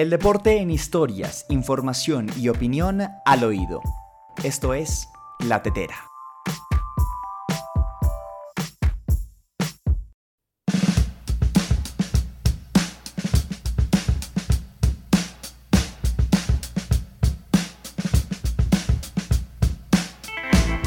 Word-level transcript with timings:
El 0.00 0.08
deporte 0.08 0.56
en 0.56 0.70
historias, 0.70 1.44
información 1.50 2.30
y 2.34 2.48
opinión 2.48 3.02
al 3.26 3.44
oído. 3.44 3.82
Esto 4.42 4.72
es 4.72 5.06
La 5.40 5.62
Tetera. 5.62 6.10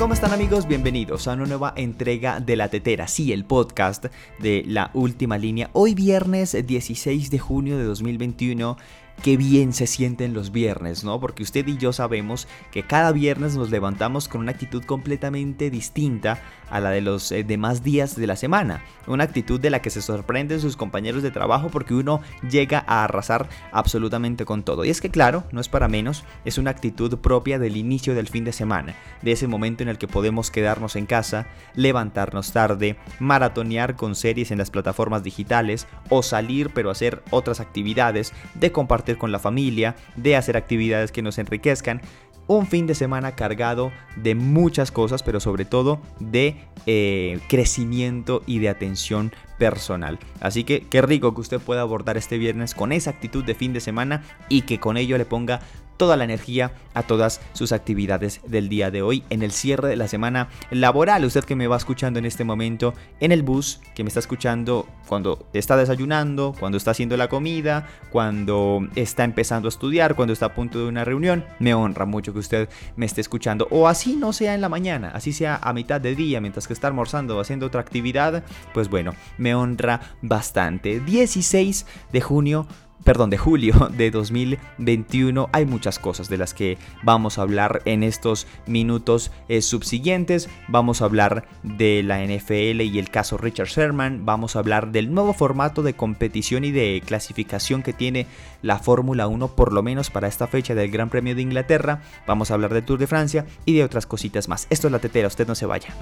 ¿Cómo 0.03 0.15
están 0.15 0.33
amigos? 0.33 0.67
Bienvenidos 0.67 1.29
a 1.29 1.33
una 1.33 1.45
nueva 1.45 1.73
entrega 1.77 2.41
de 2.41 2.57
La 2.57 2.67
Tetera, 2.67 3.07
sí, 3.07 3.31
el 3.31 3.45
podcast 3.45 4.07
de 4.39 4.65
la 4.67 4.91
última 4.93 5.37
línea. 5.37 5.69
Hoy 5.71 5.95
viernes 5.95 6.57
16 6.67 7.31
de 7.31 7.39
junio 7.39 7.77
de 7.77 7.85
2021 7.85 8.75
qué 9.21 9.37
bien 9.37 9.73
se 9.73 9.87
sienten 9.87 10.33
los 10.33 10.51
viernes, 10.51 11.03
¿no? 11.03 11.19
Porque 11.19 11.43
usted 11.43 11.67
y 11.67 11.77
yo 11.77 11.93
sabemos 11.93 12.47
que 12.71 12.83
cada 12.83 13.11
viernes 13.11 13.55
nos 13.55 13.69
levantamos 13.69 14.27
con 14.27 14.41
una 14.41 14.51
actitud 14.51 14.83
completamente 14.83 15.69
distinta 15.69 16.41
a 16.69 16.79
la 16.79 16.89
de 16.89 17.01
los 17.01 17.31
eh, 17.31 17.43
demás 17.43 17.83
días 17.83 18.15
de 18.15 18.25
la 18.25 18.35
semana. 18.35 18.83
Una 19.05 19.23
actitud 19.25 19.59
de 19.59 19.69
la 19.69 19.81
que 19.81 19.91
se 19.91 20.01
sorprenden 20.01 20.59
sus 20.59 20.75
compañeros 20.75 21.21
de 21.21 21.29
trabajo 21.29 21.69
porque 21.69 21.93
uno 21.93 22.21
llega 22.49 22.83
a 22.87 23.03
arrasar 23.03 23.47
absolutamente 23.71 24.43
con 24.45 24.63
todo. 24.63 24.83
Y 24.83 24.89
es 24.89 24.99
que 24.99 25.11
claro, 25.11 25.43
no 25.51 25.61
es 25.61 25.69
para 25.69 25.87
menos, 25.87 26.23
es 26.45 26.57
una 26.57 26.71
actitud 26.71 27.17
propia 27.19 27.59
del 27.59 27.77
inicio 27.77 28.15
del 28.15 28.27
fin 28.27 28.43
de 28.43 28.53
semana, 28.53 28.95
de 29.21 29.33
ese 29.33 29.47
momento 29.47 29.83
en 29.83 29.89
el 29.89 29.97
que 29.97 30.07
podemos 30.07 30.49
quedarnos 30.49 30.95
en 30.95 31.05
casa, 31.05 31.47
levantarnos 31.75 32.51
tarde, 32.51 32.97
maratonear 33.19 33.95
con 33.95 34.15
series 34.15 34.51
en 34.51 34.57
las 34.57 34.71
plataformas 34.71 35.23
digitales 35.23 35.87
o 36.09 36.23
salir 36.23 36.71
pero 36.73 36.89
hacer 36.89 37.21
otras 37.29 37.59
actividades, 37.59 38.33
de 38.55 38.71
compartir 38.71 39.02
con 39.17 39.31
la 39.31 39.39
familia, 39.39 39.95
de 40.15 40.35
hacer 40.35 40.57
actividades 40.57 41.11
que 41.11 41.21
nos 41.21 41.37
enriquezcan. 41.37 42.01
Un 42.45 42.67
fin 42.67 42.87
de 42.87 42.95
semana 42.95 43.35
cargado 43.35 43.93
de 44.17 44.35
muchas 44.35 44.91
cosas, 44.91 45.23
pero 45.23 45.39
sobre 45.39 45.63
todo 45.63 46.01
de 46.19 46.57
eh, 46.85 47.39
crecimiento 47.47 48.43
y 48.45 48.59
de 48.59 48.67
atención 48.67 49.31
personal. 49.57 50.19
Así 50.41 50.65
que 50.65 50.81
qué 50.81 51.01
rico 51.01 51.33
que 51.33 51.41
usted 51.41 51.61
pueda 51.61 51.81
abordar 51.81 52.17
este 52.17 52.37
viernes 52.37 52.73
con 52.73 52.91
esa 52.91 53.11
actitud 53.11 53.45
de 53.45 53.55
fin 53.55 53.71
de 53.71 53.79
semana 53.79 54.23
y 54.49 54.63
que 54.63 54.79
con 54.79 54.97
ello 54.97 55.17
le 55.17 55.23
ponga 55.23 55.61
toda 55.97 56.17
la 56.17 56.23
energía 56.23 56.73
a 56.93 57.03
todas 57.03 57.41
sus 57.53 57.71
actividades 57.71 58.41
del 58.45 58.69
día 58.69 58.91
de 58.91 59.01
hoy 59.01 59.23
en 59.29 59.43
el 59.43 59.51
cierre 59.51 59.89
de 59.89 59.95
la 59.95 60.07
semana 60.07 60.49
laboral. 60.71 61.25
Usted 61.25 61.43
que 61.43 61.55
me 61.55 61.67
va 61.67 61.77
escuchando 61.77 62.19
en 62.19 62.25
este 62.25 62.43
momento 62.43 62.93
en 63.19 63.31
el 63.31 63.43
bus, 63.43 63.81
que 63.95 64.03
me 64.03 64.09
está 64.09 64.19
escuchando 64.19 64.87
cuando 65.07 65.47
está 65.53 65.77
desayunando, 65.77 66.55
cuando 66.59 66.77
está 66.77 66.91
haciendo 66.91 67.17
la 67.17 67.29
comida, 67.29 67.87
cuando 68.11 68.87
está 68.95 69.23
empezando 69.23 69.67
a 69.67 69.69
estudiar, 69.69 70.15
cuando 70.15 70.33
está 70.33 70.47
a 70.47 70.53
punto 70.53 70.79
de 70.79 70.85
una 70.85 71.03
reunión, 71.03 71.45
me 71.59 71.73
honra 71.73 72.05
mucho 72.05 72.33
que 72.33 72.39
usted 72.39 72.69
me 72.95 73.05
esté 73.05 73.21
escuchando. 73.21 73.67
O 73.71 73.87
así 73.87 74.15
no 74.15 74.33
sea 74.33 74.53
en 74.55 74.61
la 74.61 74.69
mañana, 74.69 75.11
así 75.13 75.33
sea 75.33 75.59
a 75.61 75.73
mitad 75.73 75.99
de 75.99 76.15
día, 76.15 76.41
mientras 76.41 76.67
que 76.67 76.73
está 76.73 76.87
almorzando 76.87 77.37
o 77.37 77.39
haciendo 77.39 77.65
otra 77.65 77.81
actividad, 77.81 78.43
pues 78.73 78.89
bueno, 78.89 79.13
me 79.37 79.55
honra 79.55 79.99
bastante. 80.21 80.99
16 80.99 81.85
de 82.11 82.21
junio 82.21 82.67
perdón, 83.03 83.29
de 83.29 83.37
julio 83.37 83.89
de 83.97 84.11
2021. 84.11 85.49
Hay 85.51 85.65
muchas 85.65 85.99
cosas 85.99 86.29
de 86.29 86.37
las 86.37 86.53
que 86.53 86.77
vamos 87.03 87.37
a 87.37 87.43
hablar 87.43 87.81
en 87.85 88.03
estos 88.03 88.47
minutos 88.65 89.31
eh, 89.49 89.61
subsiguientes. 89.61 90.49
Vamos 90.67 91.01
a 91.01 91.05
hablar 91.05 91.45
de 91.63 92.03
la 92.03 92.23
NFL 92.23 92.81
y 92.81 92.99
el 92.99 93.09
caso 93.09 93.37
Richard 93.37 93.67
Sherman. 93.67 94.25
Vamos 94.25 94.55
a 94.55 94.59
hablar 94.59 94.91
del 94.91 95.13
nuevo 95.13 95.33
formato 95.33 95.83
de 95.83 95.93
competición 95.93 96.63
y 96.63 96.71
de 96.71 97.01
clasificación 97.05 97.83
que 97.83 97.93
tiene 97.93 98.27
la 98.61 98.79
Fórmula 98.79 99.27
1, 99.27 99.49
por 99.49 99.73
lo 99.73 99.83
menos 99.83 100.09
para 100.09 100.27
esta 100.27 100.47
fecha 100.47 100.75
del 100.75 100.91
Gran 100.91 101.09
Premio 101.09 101.35
de 101.35 101.41
Inglaterra. 101.41 102.01
Vamos 102.25 102.51
a 102.51 102.55
hablar 102.55 102.73
del 102.73 102.85
Tour 102.85 102.99
de 102.99 103.07
Francia 103.07 103.45
y 103.65 103.73
de 103.73 103.83
otras 103.83 104.05
cositas 104.05 104.47
más. 104.47 104.67
Esto 104.69 104.87
es 104.87 104.91
la 104.91 104.99
tetera, 104.99 105.27
usted 105.27 105.47
no 105.47 105.55
se 105.55 105.65
vaya. 105.65 105.93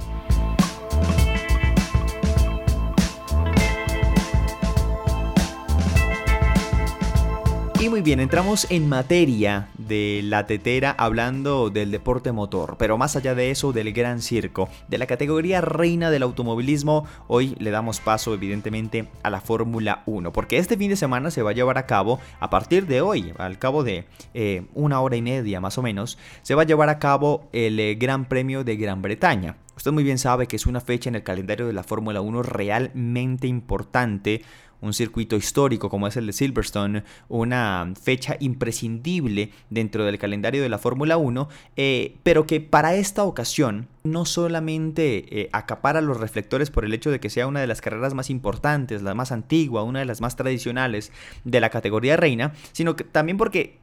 Y 7.82 7.90
muy 7.90 8.04
bien, 8.04 8.20
entramos 8.20 8.68
en 8.70 8.88
materia 8.88 9.68
de 9.76 10.22
la 10.24 10.46
tetera 10.46 10.92
hablando 10.92 11.72
del 11.72 11.90
deporte 11.90 12.32
motor, 12.32 12.76
pero 12.78 13.00
más 13.00 13.16
allá 13.16 13.34
de 13.34 13.50
eso, 13.50 13.74
del 13.74 13.92
gran 13.92 14.22
circo, 14.22 14.70
de 14.88 15.00
la 15.00 15.08
categoría 15.08 15.62
reina 15.62 16.12
del 16.12 16.22
automovilismo, 16.22 17.08
hoy 17.28 17.56
le 17.58 17.72
damos 17.72 18.00
paso 18.00 18.36
evidentemente 18.36 19.08
a 19.24 19.32
la 19.32 19.42
Fórmula 19.42 20.04
1, 20.06 20.32
porque 20.32 20.60
este 20.60 20.78
fin 20.78 20.92
de 20.92 20.96
semana 20.96 21.32
se 21.32 21.42
va 21.42 21.50
a 21.50 21.54
llevar 21.54 21.80
a 21.80 21.88
cabo, 21.88 22.20
a 22.40 22.52
partir 22.52 22.86
de 22.86 23.02
hoy, 23.02 23.34
al 23.40 23.58
cabo 23.58 23.84
de 23.84 24.06
eh, 24.36 24.68
una 24.76 25.02
hora 25.02 25.16
y 25.16 25.24
media 25.24 25.60
más 25.60 25.80
o 25.80 25.82
menos, 25.82 26.20
se 26.44 26.54
va 26.54 26.62
a 26.62 26.68
llevar 26.68 26.90
a 26.90 27.00
cabo 27.00 27.50
el 27.52 27.80
eh, 27.80 27.96
Gran 27.96 28.26
Premio 28.26 28.64
de 28.64 28.78
Gran 28.78 29.02
Bretaña. 29.02 29.58
Usted 29.76 29.92
muy 29.92 30.04
bien 30.04 30.20
sabe 30.20 30.46
que 30.46 30.58
es 30.58 30.68
una 30.68 30.82
fecha 30.82 31.10
en 31.10 31.16
el 31.16 31.24
calendario 31.24 31.66
de 31.66 31.74
la 31.74 31.82
Fórmula 31.82 32.22
1 32.22 32.44
realmente 32.44 33.48
importante, 33.48 34.44
un 34.82 34.94
circuito 34.94 35.36
histórico 35.36 35.90
como 35.90 36.08
es 36.08 36.18
el 36.18 36.28
de 36.28 36.34
Silverstone, 36.34 37.04
una 37.30 37.94
fecha 38.02 38.36
imprescindible 38.40 39.52
dentro 39.70 40.06
del 40.06 40.18
calendario 40.18 40.62
de 40.62 40.70
la 40.70 40.78
Fórmula 40.78 41.18
1, 41.18 41.50
eh, 41.78 42.18
pero 42.24 42.46
que 42.46 42.60
para 42.60 42.96
esta 42.96 43.24
ocasión 43.24 43.88
no 44.04 44.26
solamente 44.26 45.42
eh, 45.42 45.50
acapara 45.54 46.02
los 46.02 46.20
reflectores 46.20 46.72
por 46.72 46.86
el 46.86 46.94
hecho 46.94 47.12
de 47.12 47.20
que 47.20 47.30
sea 47.30 47.48
una 47.48 47.62
de 47.62 47.68
las 47.68 47.82
carreras 47.82 48.14
más 48.14 48.30
importantes, 48.30 49.04
la 49.04 49.14
más 49.14 49.32
antigua, 49.32 49.84
una 49.84 50.00
de 50.00 50.06
las 50.06 50.22
más 50.22 50.36
tradicionales 50.36 51.12
de 51.44 51.62
la 51.62 51.70
categoría 51.70 52.18
reina, 52.18 52.54
sino 52.72 52.96
que 52.96 53.04
también 53.04 53.38
porque 53.38 53.78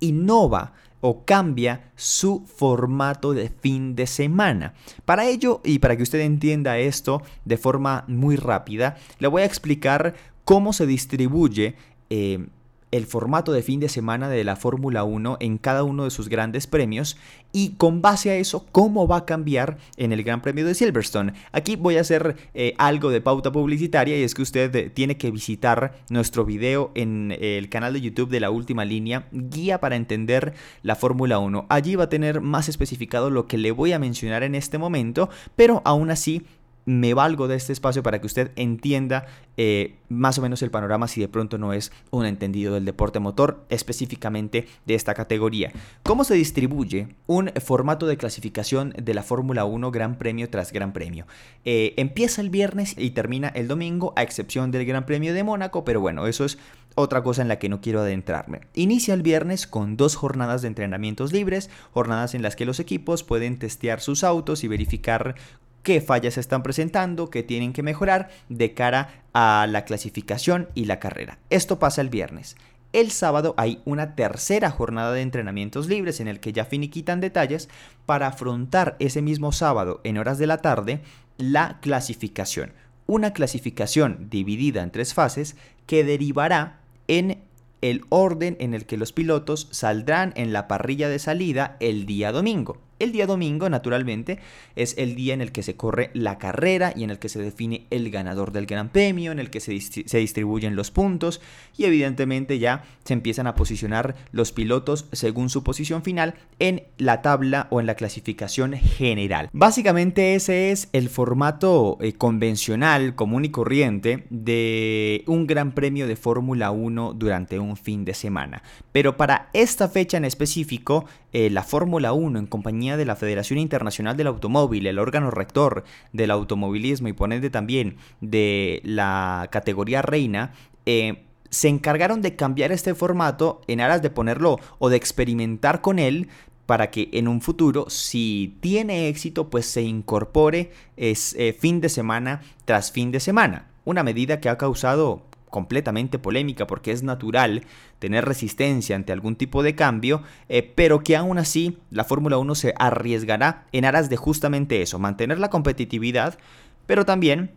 innova 0.00 0.72
o 1.00 1.24
cambia 1.24 1.90
su 1.96 2.44
formato 2.46 3.32
de 3.32 3.48
fin 3.48 3.94
de 3.96 4.06
semana. 4.06 4.74
Para 5.04 5.26
ello, 5.26 5.60
y 5.64 5.78
para 5.78 5.96
que 5.96 6.02
usted 6.02 6.20
entienda 6.20 6.78
esto 6.78 7.22
de 7.44 7.56
forma 7.56 8.04
muy 8.08 8.36
rápida, 8.36 8.96
le 9.18 9.28
voy 9.28 9.42
a 9.42 9.46
explicar 9.46 10.14
cómo 10.44 10.72
se 10.72 10.86
distribuye 10.86 11.74
eh, 12.10 12.46
el 12.90 13.06
formato 13.06 13.52
de 13.52 13.62
fin 13.62 13.80
de 13.80 13.88
semana 13.88 14.28
de 14.28 14.44
la 14.44 14.56
Fórmula 14.56 15.04
1 15.04 15.38
en 15.40 15.58
cada 15.58 15.84
uno 15.84 16.04
de 16.04 16.10
sus 16.10 16.28
grandes 16.28 16.66
premios 16.66 17.16
y 17.52 17.70
con 17.70 18.02
base 18.02 18.30
a 18.30 18.36
eso 18.36 18.66
cómo 18.72 19.06
va 19.06 19.18
a 19.18 19.24
cambiar 19.24 19.78
en 19.96 20.12
el 20.12 20.22
Gran 20.22 20.42
Premio 20.42 20.66
de 20.66 20.74
Silverstone. 20.74 21.34
Aquí 21.52 21.76
voy 21.76 21.96
a 21.96 22.02
hacer 22.02 22.36
eh, 22.54 22.74
algo 22.78 23.10
de 23.10 23.20
pauta 23.20 23.52
publicitaria 23.52 24.18
y 24.18 24.22
es 24.22 24.34
que 24.34 24.42
usted 24.42 24.74
eh, 24.74 24.90
tiene 24.90 25.16
que 25.16 25.30
visitar 25.30 25.94
nuestro 26.08 26.44
video 26.44 26.90
en 26.94 27.36
el 27.40 27.68
canal 27.68 27.92
de 27.92 28.00
YouTube 28.00 28.30
de 28.30 28.40
la 28.40 28.50
última 28.50 28.84
línea, 28.84 29.26
guía 29.32 29.80
para 29.80 29.96
entender 29.96 30.54
la 30.82 30.96
Fórmula 30.96 31.38
1. 31.38 31.66
Allí 31.68 31.96
va 31.96 32.04
a 32.04 32.08
tener 32.08 32.40
más 32.40 32.68
especificado 32.68 33.30
lo 33.30 33.46
que 33.46 33.58
le 33.58 33.72
voy 33.72 33.92
a 33.92 33.98
mencionar 33.98 34.42
en 34.42 34.54
este 34.54 34.78
momento, 34.78 35.30
pero 35.56 35.82
aún 35.84 36.10
así 36.10 36.42
me 36.90 37.14
valgo 37.14 37.46
de 37.46 37.54
este 37.54 37.72
espacio 37.72 38.02
para 38.02 38.20
que 38.20 38.26
usted 38.26 38.50
entienda 38.56 39.26
eh, 39.56 39.94
más 40.08 40.38
o 40.38 40.42
menos 40.42 40.60
el 40.62 40.72
panorama 40.72 41.06
si 41.06 41.20
de 41.20 41.28
pronto 41.28 41.56
no 41.56 41.72
es 41.72 41.92
un 42.10 42.26
entendido 42.26 42.74
del 42.74 42.84
deporte 42.84 43.20
motor, 43.20 43.64
específicamente 43.68 44.66
de 44.86 44.94
esta 44.94 45.14
categoría. 45.14 45.70
¿Cómo 46.02 46.24
se 46.24 46.34
distribuye 46.34 47.14
un 47.28 47.52
formato 47.64 48.06
de 48.06 48.16
clasificación 48.16 48.92
de 49.00 49.14
la 49.14 49.22
Fórmula 49.22 49.64
1 49.64 49.90
Gran 49.92 50.18
Premio 50.18 50.50
tras 50.50 50.72
Gran 50.72 50.92
Premio? 50.92 51.26
Eh, 51.64 51.94
empieza 51.96 52.40
el 52.40 52.50
viernes 52.50 52.96
y 52.98 53.10
termina 53.10 53.48
el 53.48 53.68
domingo, 53.68 54.12
a 54.16 54.24
excepción 54.24 54.72
del 54.72 54.84
Gran 54.84 55.06
Premio 55.06 55.32
de 55.32 55.44
Mónaco, 55.44 55.84
pero 55.84 56.00
bueno, 56.00 56.26
eso 56.26 56.44
es 56.44 56.58
otra 56.96 57.22
cosa 57.22 57.42
en 57.42 57.48
la 57.48 57.60
que 57.60 57.68
no 57.68 57.80
quiero 57.80 58.00
adentrarme. 58.00 58.62
Inicia 58.74 59.14
el 59.14 59.22
viernes 59.22 59.68
con 59.68 59.96
dos 59.96 60.16
jornadas 60.16 60.62
de 60.62 60.68
entrenamientos 60.68 61.32
libres, 61.32 61.70
jornadas 61.92 62.34
en 62.34 62.42
las 62.42 62.56
que 62.56 62.66
los 62.66 62.80
equipos 62.80 63.22
pueden 63.22 63.60
testear 63.60 64.00
sus 64.00 64.24
autos 64.24 64.64
y 64.64 64.68
verificar 64.68 65.36
qué 65.82 66.00
fallas 66.00 66.38
están 66.38 66.62
presentando, 66.62 67.30
qué 67.30 67.42
tienen 67.42 67.72
que 67.72 67.82
mejorar 67.82 68.30
de 68.48 68.74
cara 68.74 69.24
a 69.32 69.66
la 69.68 69.84
clasificación 69.84 70.68
y 70.74 70.84
la 70.84 70.98
carrera. 70.98 71.38
Esto 71.50 71.78
pasa 71.78 72.00
el 72.00 72.08
viernes. 72.08 72.56
El 72.92 73.12
sábado 73.12 73.54
hay 73.56 73.80
una 73.84 74.16
tercera 74.16 74.70
jornada 74.70 75.12
de 75.12 75.22
entrenamientos 75.22 75.88
libres 75.88 76.18
en 76.18 76.26
el 76.26 76.40
que 76.40 76.52
ya 76.52 76.64
finiquitan 76.64 77.20
detalles 77.20 77.68
para 78.04 78.26
afrontar 78.26 78.96
ese 78.98 79.22
mismo 79.22 79.52
sábado 79.52 80.00
en 80.02 80.18
horas 80.18 80.38
de 80.38 80.48
la 80.48 80.58
tarde 80.58 81.00
la 81.38 81.78
clasificación. 81.80 82.72
Una 83.06 83.32
clasificación 83.32 84.28
dividida 84.28 84.82
en 84.82 84.90
tres 84.90 85.14
fases 85.14 85.56
que 85.86 86.02
derivará 86.02 86.80
en 87.06 87.38
el 87.80 88.04
orden 88.08 88.56
en 88.60 88.74
el 88.74 88.86
que 88.86 88.96
los 88.96 89.12
pilotos 89.12 89.68
saldrán 89.70 90.32
en 90.36 90.52
la 90.52 90.68
parrilla 90.68 91.08
de 91.08 91.18
salida 91.18 91.76
el 91.80 92.06
día 92.06 92.32
domingo. 92.32 92.78
El 93.00 93.12
día 93.12 93.26
domingo, 93.26 93.70
naturalmente, 93.70 94.38
es 94.76 94.94
el 94.98 95.16
día 95.16 95.32
en 95.32 95.40
el 95.40 95.52
que 95.52 95.62
se 95.62 95.74
corre 95.74 96.10
la 96.12 96.36
carrera 96.36 96.92
y 96.94 97.02
en 97.02 97.08
el 97.08 97.18
que 97.18 97.30
se 97.30 97.40
define 97.40 97.86
el 97.88 98.10
ganador 98.10 98.52
del 98.52 98.66
Gran 98.66 98.90
Premio, 98.90 99.32
en 99.32 99.38
el 99.38 99.48
que 99.48 99.60
se, 99.60 99.80
se 99.80 100.18
distribuyen 100.18 100.76
los 100.76 100.90
puntos 100.90 101.40
y 101.78 101.84
evidentemente 101.84 102.58
ya 102.58 102.84
se 103.04 103.14
empiezan 103.14 103.46
a 103.46 103.54
posicionar 103.54 104.16
los 104.32 104.52
pilotos 104.52 105.06
según 105.12 105.48
su 105.48 105.64
posición 105.64 106.02
final 106.02 106.34
en 106.58 106.82
la 106.98 107.22
tabla 107.22 107.68
o 107.70 107.80
en 107.80 107.86
la 107.86 107.94
clasificación 107.94 108.74
general. 108.74 109.48
Básicamente 109.52 110.34
ese 110.34 110.70
es 110.70 110.90
el 110.92 111.08
formato 111.08 111.96
eh, 112.02 112.12
convencional, 112.12 113.14
común 113.14 113.46
y 113.46 113.50
corriente 113.50 114.26
de 114.28 115.24
un 115.26 115.46
Gran 115.46 115.72
Premio 115.72 116.06
de 116.06 116.16
Fórmula 116.16 116.70
1 116.70 117.14
durante 117.14 117.58
un 117.58 117.78
fin 117.78 118.04
de 118.04 118.12
semana. 118.12 118.62
Pero 118.92 119.16
para 119.16 119.48
esta 119.54 119.88
fecha 119.88 120.18
en 120.18 120.26
específico, 120.26 121.06
eh, 121.32 121.48
la 121.48 121.62
Fórmula 121.62 122.12
1 122.12 122.38
en 122.38 122.46
compañía 122.46 122.89
de 122.96 123.04
la 123.04 123.16
Federación 123.16 123.58
Internacional 123.58 124.16
del 124.16 124.26
Automóvil, 124.26 124.86
el 124.86 124.98
órgano 124.98 125.30
rector 125.30 125.84
del 126.12 126.30
automovilismo 126.30 127.08
y 127.08 127.12
ponente 127.12 127.50
también 127.50 127.96
de 128.20 128.80
la 128.84 129.48
categoría 129.50 130.02
reina, 130.02 130.52
eh, 130.86 131.24
se 131.50 131.68
encargaron 131.68 132.22
de 132.22 132.36
cambiar 132.36 132.72
este 132.72 132.94
formato 132.94 133.60
en 133.66 133.80
aras 133.80 134.02
de 134.02 134.10
ponerlo 134.10 134.58
o 134.78 134.88
de 134.88 134.96
experimentar 134.96 135.80
con 135.80 135.98
él 135.98 136.28
para 136.66 136.90
que 136.92 137.08
en 137.12 137.26
un 137.26 137.40
futuro, 137.40 137.90
si 137.90 138.56
tiene 138.60 139.08
éxito, 139.08 139.50
pues 139.50 139.66
se 139.66 139.82
incorpore 139.82 140.70
es, 140.96 141.34
eh, 141.36 141.52
fin 141.52 141.80
de 141.80 141.88
semana 141.88 142.42
tras 142.64 142.92
fin 142.92 143.10
de 143.10 143.18
semana. 143.18 143.66
Una 143.84 144.04
medida 144.04 144.40
que 144.40 144.48
ha 144.48 144.56
causado 144.56 145.26
completamente 145.50 146.18
polémica 146.18 146.66
porque 146.66 146.92
es 146.92 147.02
natural 147.02 147.64
tener 147.98 148.24
resistencia 148.24 148.96
ante 148.96 149.12
algún 149.12 149.36
tipo 149.36 149.62
de 149.62 149.74
cambio, 149.74 150.22
eh, 150.48 150.62
pero 150.62 151.00
que 151.00 151.16
aún 151.16 151.38
así 151.38 151.78
la 151.90 152.04
Fórmula 152.04 152.38
1 152.38 152.54
se 152.54 152.74
arriesgará 152.78 153.66
en 153.72 153.84
aras 153.84 154.08
de 154.08 154.16
justamente 154.16 154.82
eso, 154.82 154.98
mantener 154.98 155.38
la 155.38 155.50
competitividad, 155.50 156.38
pero 156.86 157.04
también 157.04 157.52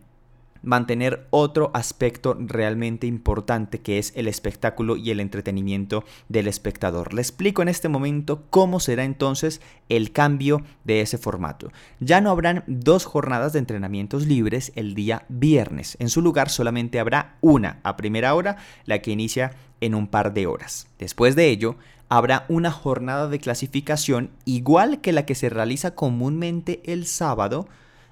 mantener 0.64 1.26
otro 1.30 1.70
aspecto 1.74 2.36
realmente 2.38 3.06
importante 3.06 3.80
que 3.80 3.98
es 3.98 4.12
el 4.16 4.28
espectáculo 4.28 4.96
y 4.96 5.10
el 5.10 5.20
entretenimiento 5.20 6.04
del 6.28 6.48
espectador. 6.48 7.14
Le 7.14 7.22
explico 7.22 7.62
en 7.62 7.68
este 7.68 7.88
momento 7.88 8.44
cómo 8.50 8.80
será 8.80 9.04
entonces 9.04 9.60
el 9.88 10.12
cambio 10.12 10.62
de 10.84 11.00
ese 11.00 11.18
formato. 11.18 11.70
Ya 12.00 12.20
no 12.20 12.30
habrán 12.30 12.64
dos 12.66 13.04
jornadas 13.04 13.52
de 13.52 13.58
entrenamientos 13.60 14.26
libres 14.26 14.72
el 14.74 14.94
día 14.94 15.24
viernes. 15.28 15.96
En 16.00 16.08
su 16.08 16.22
lugar 16.22 16.48
solamente 16.48 16.98
habrá 16.98 17.36
una 17.40 17.80
a 17.82 17.96
primera 17.96 18.34
hora, 18.34 18.56
la 18.86 19.00
que 19.00 19.10
inicia 19.10 19.52
en 19.80 19.94
un 19.94 20.08
par 20.08 20.32
de 20.32 20.46
horas. 20.46 20.88
Después 20.98 21.36
de 21.36 21.48
ello, 21.48 21.76
habrá 22.08 22.44
una 22.48 22.70
jornada 22.70 23.28
de 23.28 23.38
clasificación 23.38 24.30
igual 24.44 25.00
que 25.00 25.12
la 25.12 25.26
que 25.26 25.34
se 25.34 25.48
realiza 25.48 25.94
comúnmente 25.94 26.80
el 26.84 27.06
sábado, 27.06 27.68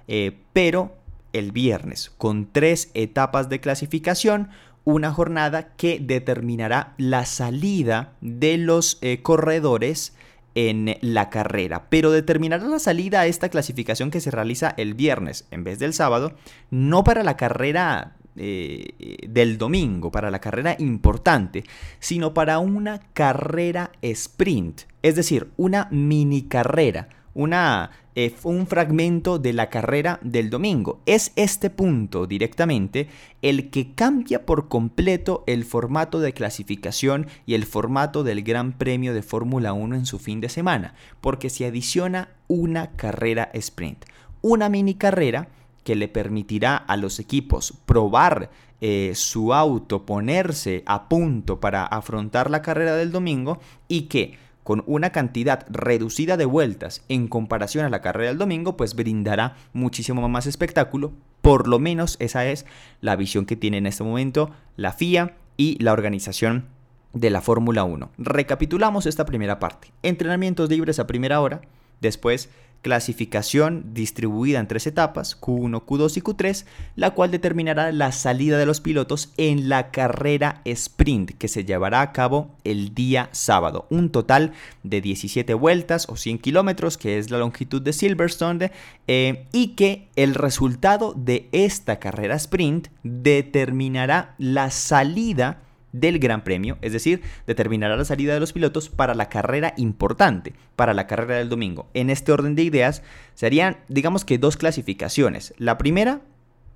eh, 0.07 0.39
pero 0.51 0.95
el 1.33 1.51
viernes, 1.51 2.11
con 2.17 2.51
tres 2.51 2.89
etapas 2.93 3.49
de 3.49 3.59
clasificación, 3.59 4.49
una 4.85 5.11
jornada 5.11 5.75
que 5.75 5.99
determinará 5.99 6.93
la 6.97 7.25
salida 7.25 8.13
de 8.21 8.57
los 8.57 8.99
eh, 9.01 9.21
corredores 9.21 10.13
en 10.55 10.97
la 11.01 11.29
carrera, 11.29 11.87
pero 11.89 12.11
determinará 12.11 12.65
la 12.67 12.79
salida 12.79 13.21
a 13.21 13.25
esta 13.25 13.49
clasificación 13.49 14.11
que 14.11 14.21
se 14.21 14.31
realiza 14.31 14.73
el 14.77 14.93
viernes 14.93 15.47
en 15.51 15.63
vez 15.63 15.79
del 15.79 15.93
sábado, 15.93 16.33
no 16.69 17.03
para 17.03 17.23
la 17.23 17.37
carrera 17.37 18.15
eh, 18.35 19.27
del 19.27 19.57
domingo, 19.57 20.11
para 20.11 20.29
la 20.29 20.39
carrera 20.39 20.75
importante, 20.77 21.63
sino 21.99 22.33
para 22.33 22.59
una 22.59 22.99
carrera 23.13 23.91
sprint, 24.01 24.81
es 25.01 25.15
decir, 25.15 25.49
una 25.57 25.87
mini 25.91 26.43
carrera 26.43 27.09
una, 27.33 27.91
eh, 28.15 28.33
un 28.43 28.67
fragmento 28.67 29.39
de 29.39 29.53
la 29.53 29.69
carrera 29.69 30.19
del 30.21 30.49
domingo. 30.49 31.01
Es 31.05 31.31
este 31.35 31.69
punto 31.69 32.27
directamente 32.27 33.07
el 33.41 33.69
que 33.69 33.93
cambia 33.93 34.45
por 34.45 34.67
completo 34.67 35.43
el 35.47 35.65
formato 35.65 36.19
de 36.19 36.33
clasificación 36.33 37.27
y 37.45 37.55
el 37.55 37.65
formato 37.65 38.23
del 38.23 38.43
Gran 38.43 38.73
Premio 38.73 39.13
de 39.13 39.23
Fórmula 39.23 39.73
1 39.73 39.95
en 39.95 40.05
su 40.05 40.19
fin 40.19 40.41
de 40.41 40.49
semana, 40.49 40.95
porque 41.21 41.49
se 41.49 41.65
adiciona 41.65 42.29
una 42.47 42.91
carrera 42.91 43.49
sprint, 43.53 44.05
una 44.41 44.69
mini 44.69 44.95
carrera 44.95 45.47
que 45.83 45.95
le 45.95 46.07
permitirá 46.07 46.77
a 46.77 46.97
los 46.97 47.19
equipos 47.19 47.73
probar 47.85 48.49
eh, 48.81 49.13
su 49.15 49.53
auto, 49.53 50.05
ponerse 50.05 50.83
a 50.85 51.07
punto 51.07 51.59
para 51.59 51.85
afrontar 51.85 52.49
la 52.49 52.61
carrera 52.61 52.95
del 52.95 53.11
domingo 53.11 53.59
y 53.87 54.03
que 54.03 54.37
con 54.63 54.83
una 54.87 55.11
cantidad 55.11 55.65
reducida 55.69 56.37
de 56.37 56.45
vueltas 56.45 57.03
en 57.09 57.27
comparación 57.27 57.85
a 57.85 57.89
la 57.89 58.01
carrera 58.01 58.29
del 58.29 58.37
domingo, 58.37 58.77
pues 58.77 58.95
brindará 58.95 59.55
muchísimo 59.73 60.27
más 60.29 60.47
espectáculo. 60.47 61.13
Por 61.41 61.67
lo 61.67 61.79
menos 61.79 62.15
esa 62.19 62.45
es 62.45 62.65
la 63.01 63.15
visión 63.15 63.45
que 63.45 63.55
tiene 63.57 63.77
en 63.77 63.87
este 63.87 64.03
momento 64.03 64.51
la 64.77 64.93
FIA 64.93 65.35
y 65.57 65.81
la 65.83 65.93
organización 65.93 66.65
de 67.13 67.29
la 67.29 67.41
Fórmula 67.41 67.83
1. 67.83 68.11
Recapitulamos 68.17 69.05
esta 69.05 69.25
primera 69.25 69.59
parte. 69.59 69.91
Entrenamientos 70.01 70.69
libres 70.69 70.99
a 70.99 71.07
primera 71.07 71.41
hora, 71.41 71.61
después 72.01 72.49
clasificación 72.83 73.93
distribuida 73.93 74.59
en 74.59 74.67
tres 74.67 74.85
etapas, 74.85 75.39
Q1, 75.39 75.83
Q2 75.83 76.17
y 76.17 76.21
Q3, 76.21 76.65
la 76.95 77.11
cual 77.11 77.31
determinará 77.31 77.91
la 77.91 78.11
salida 78.11 78.59
de 78.59 78.67
los 78.67 78.81
pilotos 78.81 79.33
en 79.37 79.69
la 79.69 79.89
carrera 79.89 80.61
sprint 80.65 81.31
que 81.31 81.47
se 81.47 81.65
llevará 81.65 82.01
a 82.01 82.11
cabo 82.11 82.51
el 82.63 82.93
día 82.93 83.29
sábado. 83.31 83.87
Un 83.89 84.11
total 84.11 84.51
de 84.83 85.01
17 85.01 85.55
vueltas 85.55 86.07
o 86.09 86.17
100 86.17 86.37
kilómetros, 86.37 86.97
que 86.97 87.17
es 87.17 87.31
la 87.31 87.39
longitud 87.39 87.81
de 87.81 87.93
Silverstone, 87.93 88.71
eh, 89.07 89.47
y 89.51 89.69
que 89.69 90.09
el 90.15 90.35
resultado 90.35 91.13
de 91.17 91.47
esta 91.53 91.99
carrera 91.99 92.35
sprint 92.35 92.89
determinará 93.03 94.35
la 94.37 94.69
salida 94.69 95.61
del 95.93 96.19
Gran 96.19 96.43
Premio, 96.43 96.77
es 96.81 96.91
decir, 96.91 97.21
determinará 97.47 97.95
la 97.95 98.03
salida 98.03 98.33
de 98.33 98.41
los 98.41 98.51
pilotos 98.51 98.89
para 98.89 99.15
la 99.15 99.29
carrera 99.29 99.73
importante, 99.77 100.53
para 100.75 100.93
la 100.93 101.07
carrera 101.07 101.37
del 101.37 101.47
domingo. 101.47 101.87
En 101.93 102.09
este 102.09 102.33
orden 102.33 102.55
de 102.55 102.63
ideas 102.63 103.03
serían, 103.35 103.77
digamos 103.87 104.25
que 104.25 104.37
dos 104.37 104.57
clasificaciones. 104.57 105.53
La 105.57 105.77
primera, 105.77 106.21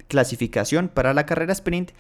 clasificación 0.07 0.87
para 0.87 1.13
la 1.13 1.25
carrera 1.25 1.51
sprint 1.51 1.91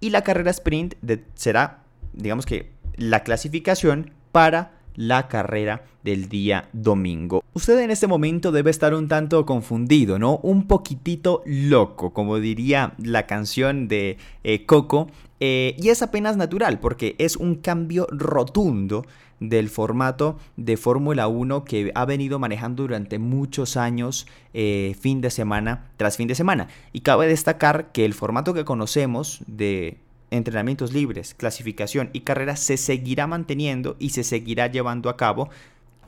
y 0.00 0.10
la 0.10 0.22
carrera 0.22 0.50
sprint 0.50 0.94
será, 1.34 1.82
digamos 2.12 2.46
que, 2.46 2.70
la 2.96 3.24
clasificación 3.24 4.12
para 4.30 4.75
la 4.96 5.28
carrera 5.28 5.84
del 6.02 6.28
día 6.28 6.68
domingo. 6.72 7.42
Usted 7.52 7.78
en 7.80 7.90
este 7.90 8.06
momento 8.06 8.52
debe 8.52 8.70
estar 8.70 8.94
un 8.94 9.08
tanto 9.08 9.46
confundido, 9.46 10.18
¿no? 10.18 10.38
Un 10.42 10.66
poquitito 10.66 11.42
loco, 11.46 12.12
como 12.12 12.38
diría 12.38 12.94
la 12.98 13.26
canción 13.26 13.88
de 13.88 14.18
eh, 14.44 14.66
Coco. 14.66 15.08
Eh, 15.38 15.76
y 15.78 15.90
es 15.90 16.00
apenas 16.02 16.36
natural 16.36 16.80
porque 16.80 17.14
es 17.18 17.36
un 17.36 17.56
cambio 17.56 18.06
rotundo 18.10 19.04
del 19.40 19.68
formato 19.68 20.38
de 20.56 20.76
Fórmula 20.76 21.28
1 21.28 21.64
que 21.64 21.92
ha 21.94 22.04
venido 22.06 22.38
manejando 22.38 22.84
durante 22.84 23.18
muchos 23.18 23.76
años 23.76 24.26
eh, 24.54 24.96
fin 24.98 25.20
de 25.20 25.30
semana 25.30 25.90
tras 25.96 26.16
fin 26.16 26.28
de 26.28 26.34
semana. 26.34 26.68
Y 26.92 27.00
cabe 27.00 27.26
destacar 27.26 27.92
que 27.92 28.04
el 28.04 28.14
formato 28.14 28.54
que 28.54 28.64
conocemos 28.64 29.42
de 29.46 29.98
entrenamientos 30.30 30.92
libres, 30.92 31.34
clasificación 31.34 32.10
y 32.12 32.20
carrera 32.20 32.56
se 32.56 32.76
seguirá 32.76 33.26
manteniendo 33.26 33.96
y 33.98 34.10
se 34.10 34.24
seguirá 34.24 34.66
llevando 34.66 35.08
a 35.08 35.16
cabo 35.16 35.50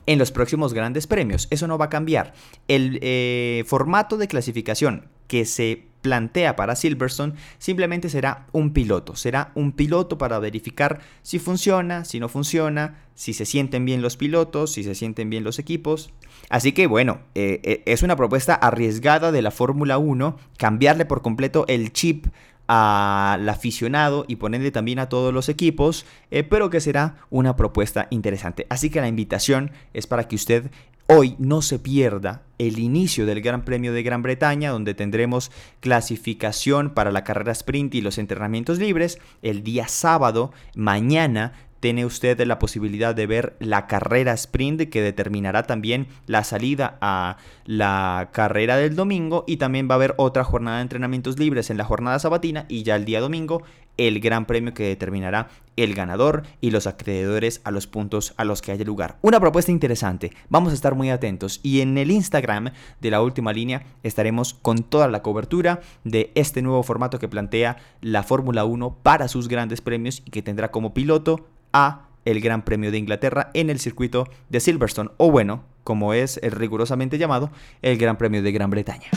en 0.05 0.19
los 0.19 0.31
próximos 0.31 0.73
grandes 0.73 1.07
premios. 1.07 1.47
Eso 1.51 1.67
no 1.67 1.77
va 1.77 1.85
a 1.85 1.89
cambiar. 1.89 2.33
El 2.67 2.99
eh, 3.01 3.63
formato 3.67 4.17
de 4.17 4.27
clasificación 4.27 5.07
que 5.27 5.45
se 5.45 5.83
plantea 6.01 6.55
para 6.55 6.75
Silverstone 6.75 7.33
simplemente 7.57 8.09
será 8.09 8.47
un 8.51 8.73
piloto. 8.73 9.15
Será 9.15 9.51
un 9.53 9.71
piloto 9.71 10.17
para 10.17 10.39
verificar 10.39 11.01
si 11.21 11.39
funciona, 11.39 12.05
si 12.05 12.19
no 12.19 12.29
funciona, 12.29 13.03
si 13.15 13.33
se 13.33 13.45
sienten 13.45 13.85
bien 13.85 14.01
los 14.01 14.17
pilotos, 14.17 14.71
si 14.71 14.83
se 14.83 14.95
sienten 14.95 15.29
bien 15.29 15.43
los 15.43 15.59
equipos. 15.59 16.11
Así 16.49 16.71
que 16.71 16.87
bueno, 16.87 17.19
eh, 17.35 17.59
eh, 17.63 17.83
es 17.85 18.01
una 18.01 18.15
propuesta 18.15 18.55
arriesgada 18.55 19.31
de 19.31 19.41
la 19.41 19.51
Fórmula 19.51 19.97
1 19.97 20.37
cambiarle 20.57 21.05
por 21.05 21.21
completo 21.21 21.65
el 21.67 21.93
chip 21.93 22.27
al 22.71 23.49
aficionado 23.49 24.25
y 24.27 24.35
ponerle 24.35 24.69
también 24.69 24.99
a 24.99 25.09
todos 25.09 25.33
los 25.33 25.49
equipos, 25.49 26.05
eh, 26.29 26.43
pero 26.43 26.69
que 26.69 26.79
será 26.79 27.15
una 27.31 27.55
propuesta 27.55 28.07
interesante. 28.11 28.67
Así 28.69 28.91
que 28.91 29.01
la 29.01 29.07
invitación 29.07 29.71
es 29.95 30.05
para 30.05 30.27
que 30.27 30.35
usted 30.35 30.69
hoy 31.07 31.35
no 31.39 31.63
se 31.63 31.79
pierda 31.79 32.43
el 32.59 32.77
inicio 32.77 33.25
del 33.25 33.41
Gran 33.41 33.65
Premio 33.65 33.91
de 33.91 34.03
Gran 34.03 34.21
Bretaña, 34.21 34.69
donde 34.69 34.93
tendremos 34.93 35.49
clasificación 35.79 36.91
para 36.91 37.11
la 37.11 37.23
carrera 37.23 37.53
sprint 37.53 37.95
y 37.95 38.01
los 38.01 38.19
entrenamientos 38.19 38.77
libres. 38.77 39.17
El 39.41 39.63
día 39.63 39.87
sábado, 39.87 40.51
mañana, 40.75 41.53
tiene 41.79 42.05
usted 42.05 42.39
la 42.45 42.59
posibilidad 42.59 43.15
de 43.15 43.27
ver 43.27 43.55
la 43.59 43.87
carrera 43.87 44.33
sprint 44.33 44.89
que 44.89 45.01
determinará 45.01 45.63
también 45.63 46.07
la 46.27 46.43
salida 46.43 46.97
a 47.01 47.37
la 47.65 48.29
carrera 48.31 48.77
del 48.77 48.95
domingo 48.95 49.43
y 49.47 49.57
también 49.57 49.87
va 49.89 49.93
a 49.93 49.95
haber 49.95 50.15
otra 50.17 50.43
jornada 50.43 50.77
de 50.77 50.83
entrenamientos 50.83 51.39
libres 51.39 51.69
en 51.69 51.77
la 51.77 51.85
jornada 51.85 52.19
sabatina 52.19 52.65
y 52.67 52.83
ya 52.83 52.95
el 52.95 53.05
día 53.05 53.21
domingo 53.21 53.63
el 53.97 54.21
gran 54.21 54.45
premio 54.45 54.73
que 54.73 54.83
determinará 54.83 55.49
el 55.75 55.93
ganador 55.93 56.43
y 56.61 56.71
los 56.71 56.87
acreedores 56.87 57.59
a 57.65 57.71
los 57.71 57.85
puntos 57.85 58.33
a 58.37 58.45
los 58.45 58.61
que 58.61 58.71
haya 58.71 58.85
lugar. 58.85 59.17
Una 59.21 59.39
propuesta 59.41 59.71
interesante, 59.71 60.31
vamos 60.49 60.71
a 60.71 60.75
estar 60.75 60.95
muy 60.95 61.09
atentos 61.09 61.59
y 61.63 61.81
en 61.81 61.97
el 61.97 62.09
Instagram 62.09 62.71
de 63.01 63.11
la 63.11 63.21
última 63.21 63.51
línea 63.51 63.83
estaremos 64.03 64.53
con 64.53 64.83
toda 64.83 65.09
la 65.09 65.21
cobertura 65.21 65.81
de 66.05 66.31
este 66.35 66.61
nuevo 66.61 66.81
formato 66.83 67.19
que 67.19 67.27
plantea 67.27 67.77
la 68.01 68.23
Fórmula 68.23 68.63
1 68.63 68.97
para 69.03 69.27
sus 69.27 69.49
grandes 69.49 69.81
premios 69.81 70.21
y 70.25 70.31
que 70.31 70.41
tendrá 70.41 70.71
como 70.71 70.93
piloto 70.93 71.47
a 71.73 72.07
el 72.25 72.41
Gran 72.41 72.63
Premio 72.63 72.91
de 72.91 72.97
Inglaterra 72.97 73.51
en 73.53 73.69
el 73.69 73.79
circuito 73.79 74.27
de 74.49 74.59
Silverstone 74.59 75.11
o 75.17 75.31
bueno, 75.31 75.63
como 75.83 76.13
es 76.13 76.39
rigurosamente 76.41 77.17
llamado, 77.17 77.49
el 77.81 77.97
Gran 77.97 78.17
Premio 78.17 78.43
de 78.43 78.51
Gran 78.51 78.69
Bretaña. 78.69 79.09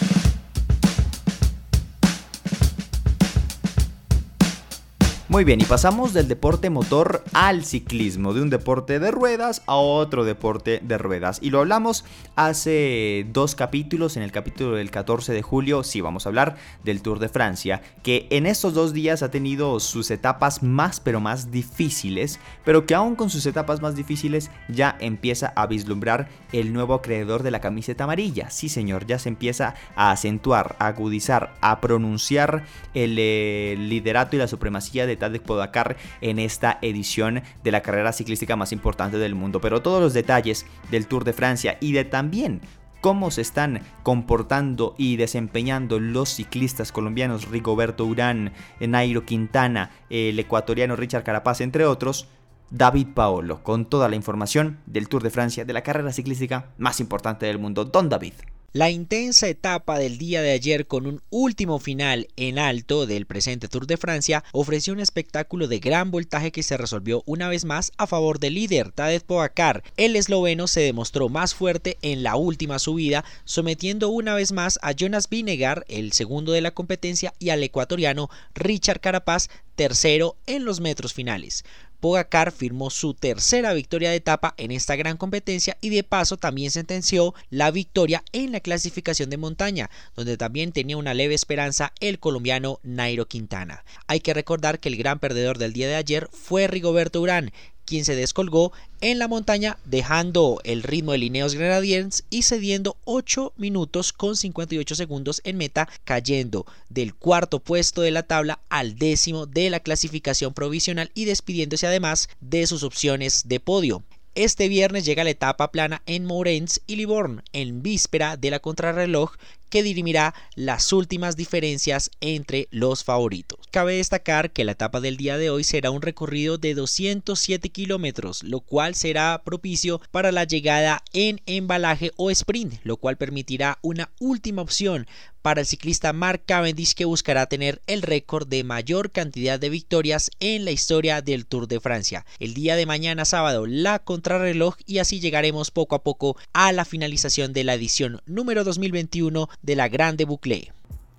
Muy 5.32 5.44
bien, 5.44 5.62
y 5.62 5.64
pasamos 5.64 6.12
del 6.12 6.28
deporte 6.28 6.68
motor 6.68 7.24
al 7.32 7.64
ciclismo, 7.64 8.34
de 8.34 8.42
un 8.42 8.50
deporte 8.50 8.98
de 8.98 9.10
ruedas 9.10 9.62
a 9.64 9.76
otro 9.76 10.26
deporte 10.26 10.80
de 10.82 10.98
ruedas. 10.98 11.38
Y 11.40 11.48
lo 11.48 11.60
hablamos 11.60 12.04
hace 12.36 13.24
dos 13.32 13.54
capítulos, 13.54 14.18
en 14.18 14.24
el 14.24 14.30
capítulo 14.30 14.76
del 14.76 14.90
14 14.90 15.32
de 15.32 15.40
julio, 15.40 15.84
sí 15.84 16.02
vamos 16.02 16.26
a 16.26 16.28
hablar 16.28 16.56
del 16.84 17.00
Tour 17.00 17.18
de 17.18 17.30
Francia, 17.30 17.80
que 18.02 18.26
en 18.28 18.44
estos 18.44 18.74
dos 18.74 18.92
días 18.92 19.22
ha 19.22 19.30
tenido 19.30 19.80
sus 19.80 20.10
etapas 20.10 20.62
más 20.62 21.00
pero 21.00 21.18
más 21.18 21.50
difíciles, 21.50 22.38
pero 22.62 22.84
que 22.84 22.94
aún 22.94 23.16
con 23.16 23.30
sus 23.30 23.46
etapas 23.46 23.80
más 23.80 23.96
difíciles 23.96 24.50
ya 24.68 24.98
empieza 25.00 25.54
a 25.56 25.66
vislumbrar 25.66 26.28
el 26.52 26.74
nuevo 26.74 26.92
acreedor 26.92 27.42
de 27.42 27.52
la 27.52 27.62
camiseta 27.62 28.04
amarilla. 28.04 28.50
Sí 28.50 28.68
señor, 28.68 29.06
ya 29.06 29.18
se 29.18 29.30
empieza 29.30 29.76
a 29.96 30.10
acentuar, 30.10 30.76
a 30.78 30.88
agudizar, 30.88 31.54
a 31.62 31.80
pronunciar 31.80 32.66
el 32.92 33.16
eh, 33.18 33.76
liderato 33.78 34.36
y 34.36 34.38
la 34.38 34.46
supremacía 34.46 35.06
de 35.06 35.21
de 35.30 35.40
Podacar 35.40 35.96
en 36.20 36.38
esta 36.38 36.78
edición 36.82 37.42
de 37.62 37.70
la 37.70 37.82
carrera 37.82 38.12
ciclística 38.12 38.56
más 38.56 38.72
importante 38.72 39.18
del 39.18 39.34
mundo. 39.34 39.60
Pero 39.60 39.82
todos 39.82 40.00
los 40.00 40.14
detalles 40.14 40.66
del 40.90 41.06
Tour 41.06 41.24
de 41.24 41.32
Francia 41.32 41.76
y 41.80 41.92
de 41.92 42.04
también 42.04 42.60
cómo 43.02 43.30
se 43.32 43.42
están 43.42 43.82
comportando 44.04 44.94
y 44.96 45.16
desempeñando 45.16 45.98
los 45.98 46.30
ciclistas 46.30 46.92
colombianos 46.92 47.48
Rigoberto 47.48 48.06
Urán, 48.06 48.52
Nairo 48.80 49.26
Quintana, 49.26 49.90
el 50.08 50.38
ecuatoriano 50.38 50.96
Richard 50.96 51.24
Carapaz, 51.24 51.60
entre 51.60 51.84
otros, 51.84 52.28
David 52.70 53.08
Paolo, 53.14 53.62
con 53.62 53.84
toda 53.84 54.08
la 54.08 54.16
información 54.16 54.78
del 54.86 55.08
Tour 55.08 55.22
de 55.22 55.30
Francia, 55.30 55.64
de 55.64 55.72
la 55.72 55.82
carrera 55.82 56.12
ciclística 56.12 56.70
más 56.78 57.00
importante 57.00 57.44
del 57.44 57.58
mundo. 57.58 57.84
Don 57.84 58.08
David. 58.08 58.34
La 58.74 58.88
intensa 58.88 59.48
etapa 59.48 59.98
del 59.98 60.16
día 60.16 60.40
de 60.40 60.52
ayer 60.52 60.86
con 60.86 61.06
un 61.06 61.20
último 61.28 61.78
final 61.78 62.28
en 62.36 62.58
alto 62.58 63.04
del 63.04 63.26
presente 63.26 63.68
Tour 63.68 63.86
de 63.86 63.98
Francia 63.98 64.44
ofreció 64.52 64.94
un 64.94 65.00
espectáculo 65.00 65.68
de 65.68 65.78
gran 65.78 66.10
voltaje 66.10 66.52
que 66.52 66.62
se 66.62 66.78
resolvió 66.78 67.22
una 67.26 67.50
vez 67.50 67.66
más 67.66 67.92
a 67.98 68.06
favor 68.06 68.38
del 68.38 68.54
líder 68.54 68.90
Tadej 68.90 69.24
Pogacar. 69.24 69.82
El 69.98 70.16
esloveno 70.16 70.68
se 70.68 70.80
demostró 70.80 71.28
más 71.28 71.54
fuerte 71.54 71.98
en 72.00 72.22
la 72.22 72.36
última 72.36 72.78
subida, 72.78 73.26
sometiendo 73.44 74.08
una 74.08 74.32
vez 74.32 74.52
más 74.52 74.78
a 74.80 74.92
Jonas 74.92 75.28
Vinegar, 75.28 75.84
el 75.88 76.12
segundo 76.12 76.52
de 76.52 76.62
la 76.62 76.70
competencia, 76.70 77.34
y 77.38 77.50
al 77.50 77.62
ecuatoriano 77.62 78.30
Richard 78.54 79.00
Carapaz, 79.00 79.50
tercero 79.76 80.36
en 80.46 80.64
los 80.64 80.80
metros 80.80 81.12
finales. 81.12 81.62
Pogacar 82.02 82.50
firmó 82.50 82.90
su 82.90 83.14
tercera 83.14 83.72
victoria 83.74 84.10
de 84.10 84.16
etapa 84.16 84.54
en 84.56 84.72
esta 84.72 84.96
gran 84.96 85.16
competencia 85.16 85.78
y 85.80 85.90
de 85.90 86.02
paso 86.02 86.36
también 86.36 86.72
sentenció 86.72 87.32
la 87.48 87.70
victoria 87.70 88.24
en 88.32 88.50
la 88.50 88.58
clasificación 88.58 89.30
de 89.30 89.36
montaña, 89.36 89.88
donde 90.16 90.36
también 90.36 90.72
tenía 90.72 90.96
una 90.96 91.14
leve 91.14 91.34
esperanza 91.34 91.92
el 92.00 92.18
colombiano 92.18 92.80
Nairo 92.82 93.28
Quintana. 93.28 93.84
Hay 94.08 94.18
que 94.18 94.34
recordar 94.34 94.80
que 94.80 94.88
el 94.88 94.96
gran 94.96 95.20
perdedor 95.20 95.58
del 95.58 95.74
día 95.74 95.86
de 95.86 95.94
ayer 95.94 96.28
fue 96.32 96.66
Rigoberto 96.66 97.20
Urán, 97.20 97.52
quien 97.92 98.06
se 98.06 98.16
descolgó 98.16 98.72
en 99.02 99.18
la 99.18 99.28
montaña 99.28 99.76
dejando 99.84 100.62
el 100.64 100.82
ritmo 100.82 101.12
de 101.12 101.18
Lineos 101.18 101.54
Grenadiers 101.54 102.24
y 102.30 102.44
cediendo 102.44 102.96
8 103.04 103.52
minutos 103.58 104.14
con 104.14 104.34
58 104.34 104.94
segundos 104.94 105.42
en 105.44 105.58
meta, 105.58 105.86
cayendo 106.04 106.64
del 106.88 107.14
cuarto 107.14 107.58
puesto 107.58 108.00
de 108.00 108.10
la 108.10 108.22
tabla 108.22 108.60
al 108.70 108.96
décimo 108.96 109.44
de 109.44 109.68
la 109.68 109.80
clasificación 109.80 110.54
provisional 110.54 111.10
y 111.12 111.26
despidiéndose 111.26 111.86
además 111.86 112.30
de 112.40 112.66
sus 112.66 112.82
opciones 112.82 113.42
de 113.44 113.60
podio. 113.60 114.02
Este 114.34 114.68
viernes 114.68 115.04
llega 115.04 115.22
la 115.22 115.28
etapa 115.28 115.70
plana 115.70 116.00
en 116.06 116.24
Mourens 116.24 116.80
y 116.86 116.96
Livorno, 116.96 117.42
en 117.52 117.82
víspera 117.82 118.38
de 118.38 118.50
la 118.50 118.60
contrarreloj 118.60 119.32
que 119.68 119.82
dirimirá 119.82 120.32
las 120.54 120.94
últimas 120.94 121.36
diferencias 121.36 122.10
entre 122.22 122.68
los 122.70 123.04
favoritos. 123.04 123.61
Cabe 123.72 123.94
destacar 123.94 124.50
que 124.50 124.64
la 124.64 124.72
etapa 124.72 125.00
del 125.00 125.16
día 125.16 125.38
de 125.38 125.48
hoy 125.48 125.64
será 125.64 125.90
un 125.90 126.02
recorrido 126.02 126.58
de 126.58 126.74
207 126.74 127.70
kilómetros, 127.70 128.42
lo 128.42 128.60
cual 128.60 128.94
será 128.94 129.40
propicio 129.46 129.98
para 130.10 130.30
la 130.30 130.44
llegada 130.44 131.02
en 131.14 131.40
embalaje 131.46 132.10
o 132.16 132.30
sprint, 132.30 132.74
lo 132.84 132.98
cual 132.98 133.16
permitirá 133.16 133.78
una 133.80 134.10
última 134.20 134.60
opción 134.60 135.06
para 135.40 135.62
el 135.62 135.66
ciclista 135.66 136.12
Mark 136.12 136.42
Cavendish 136.44 136.92
que 136.92 137.06
buscará 137.06 137.46
tener 137.46 137.80
el 137.86 138.02
récord 138.02 138.46
de 138.46 138.62
mayor 138.62 139.10
cantidad 139.10 139.58
de 139.58 139.70
victorias 139.70 140.30
en 140.38 140.66
la 140.66 140.70
historia 140.70 141.22
del 141.22 141.46
Tour 141.46 141.66
de 141.66 141.80
Francia. 141.80 142.26
El 142.40 142.52
día 142.52 142.76
de 142.76 142.84
mañana 142.84 143.24
sábado 143.24 143.64
la 143.64 144.00
contrarreloj 144.00 144.76
y 144.84 144.98
así 144.98 145.18
llegaremos 145.18 145.70
poco 145.70 145.94
a 145.94 146.02
poco 146.02 146.36
a 146.52 146.72
la 146.72 146.84
finalización 146.84 147.54
de 147.54 147.64
la 147.64 147.72
edición 147.72 148.20
número 148.26 148.64
2021 148.64 149.48
de 149.62 149.76
la 149.76 149.88
Grande 149.88 150.26
Boucle. 150.26 150.74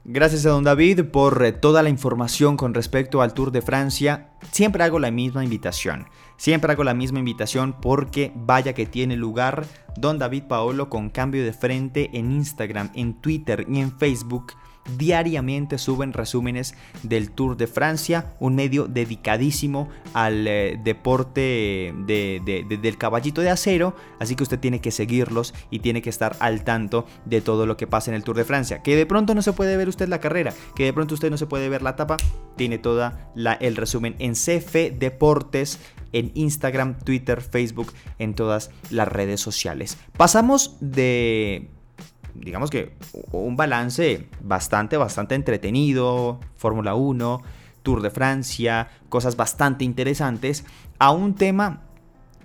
Gracias 0.05 0.45
a 0.45 0.49
don 0.49 0.65
David 0.65 1.05
por 1.13 1.45
eh, 1.45 1.53
toda 1.53 1.81
la 1.81 1.87
información 1.87 2.57
con 2.57 2.73
respecto 2.73 3.21
al 3.21 3.33
Tour 3.33 3.51
de 3.51 3.61
Francia. 3.61 4.31
Siempre 4.51 4.83
hago 4.83 4.99
la 4.99 5.11
misma 5.11 5.45
invitación. 5.45 6.07
Siempre 6.35 6.73
hago 6.73 6.83
la 6.83 6.93
misma 6.93 7.19
invitación 7.19 7.73
porque 7.81 8.33
vaya 8.35 8.73
que 8.73 8.85
tiene 8.85 9.15
lugar 9.15 9.65
don 9.95 10.19
David 10.19 10.43
Paolo 10.49 10.89
con 10.89 11.09
cambio 11.09 11.45
de 11.45 11.53
frente 11.53 12.09
en 12.11 12.33
Instagram, 12.33 12.91
en 12.95 13.13
Twitter 13.21 13.65
y 13.69 13.79
en 13.79 13.97
Facebook 13.97 14.51
diariamente 14.97 15.77
suben 15.77 16.13
resúmenes 16.13 16.75
del 17.03 17.31
Tour 17.31 17.57
de 17.57 17.67
Francia, 17.67 18.33
un 18.39 18.55
medio 18.55 18.87
dedicadísimo 18.87 19.89
al 20.13 20.47
eh, 20.47 20.79
deporte 20.83 21.93
del 22.05 22.97
caballito 22.97 23.41
de 23.41 23.49
acero, 23.49 23.95
así 24.19 24.35
que 24.35 24.43
usted 24.43 24.59
tiene 24.59 24.81
que 24.81 24.91
seguirlos 24.91 25.53
y 25.69 25.79
tiene 25.79 26.01
que 26.01 26.09
estar 26.09 26.35
al 26.39 26.63
tanto 26.63 27.05
de 27.25 27.41
todo 27.41 27.65
lo 27.65 27.77
que 27.77 27.87
pasa 27.87 28.11
en 28.11 28.15
el 28.15 28.23
Tour 28.23 28.37
de 28.37 28.45
Francia. 28.45 28.81
Que 28.81 28.95
de 28.95 29.05
pronto 29.05 29.35
no 29.35 29.41
se 29.41 29.53
puede 29.53 29.77
ver 29.77 29.87
usted 29.87 30.07
la 30.07 30.19
carrera, 30.19 30.53
que 30.75 30.85
de 30.85 30.93
pronto 30.93 31.13
usted 31.13 31.29
no 31.29 31.37
se 31.37 31.47
puede 31.47 31.69
ver 31.69 31.81
la 31.81 31.91
etapa, 31.91 32.17
tiene 32.55 32.77
toda 32.77 33.31
la, 33.35 33.53
el 33.53 33.75
resumen 33.75 34.15
en 34.19 34.33
CF 34.33 34.97
Deportes 34.97 35.79
en 36.13 36.31
Instagram, 36.35 36.99
Twitter, 36.99 37.41
Facebook, 37.41 37.91
en 38.19 38.35
todas 38.35 38.69
las 38.89 39.07
redes 39.07 39.41
sociales. 39.41 39.97
Pasamos 40.15 40.77
de 40.79 41.71
digamos 42.35 42.69
que 42.69 42.93
un 43.31 43.55
balance 43.55 44.27
bastante, 44.41 44.97
bastante 44.97 45.35
entretenido, 45.35 46.39
Fórmula 46.55 46.95
1, 46.95 47.41
Tour 47.83 48.01
de 48.01 48.09
Francia, 48.09 48.89
cosas 49.09 49.35
bastante 49.35 49.83
interesantes, 49.83 50.65
a 50.99 51.11
un 51.11 51.35
tema 51.35 51.81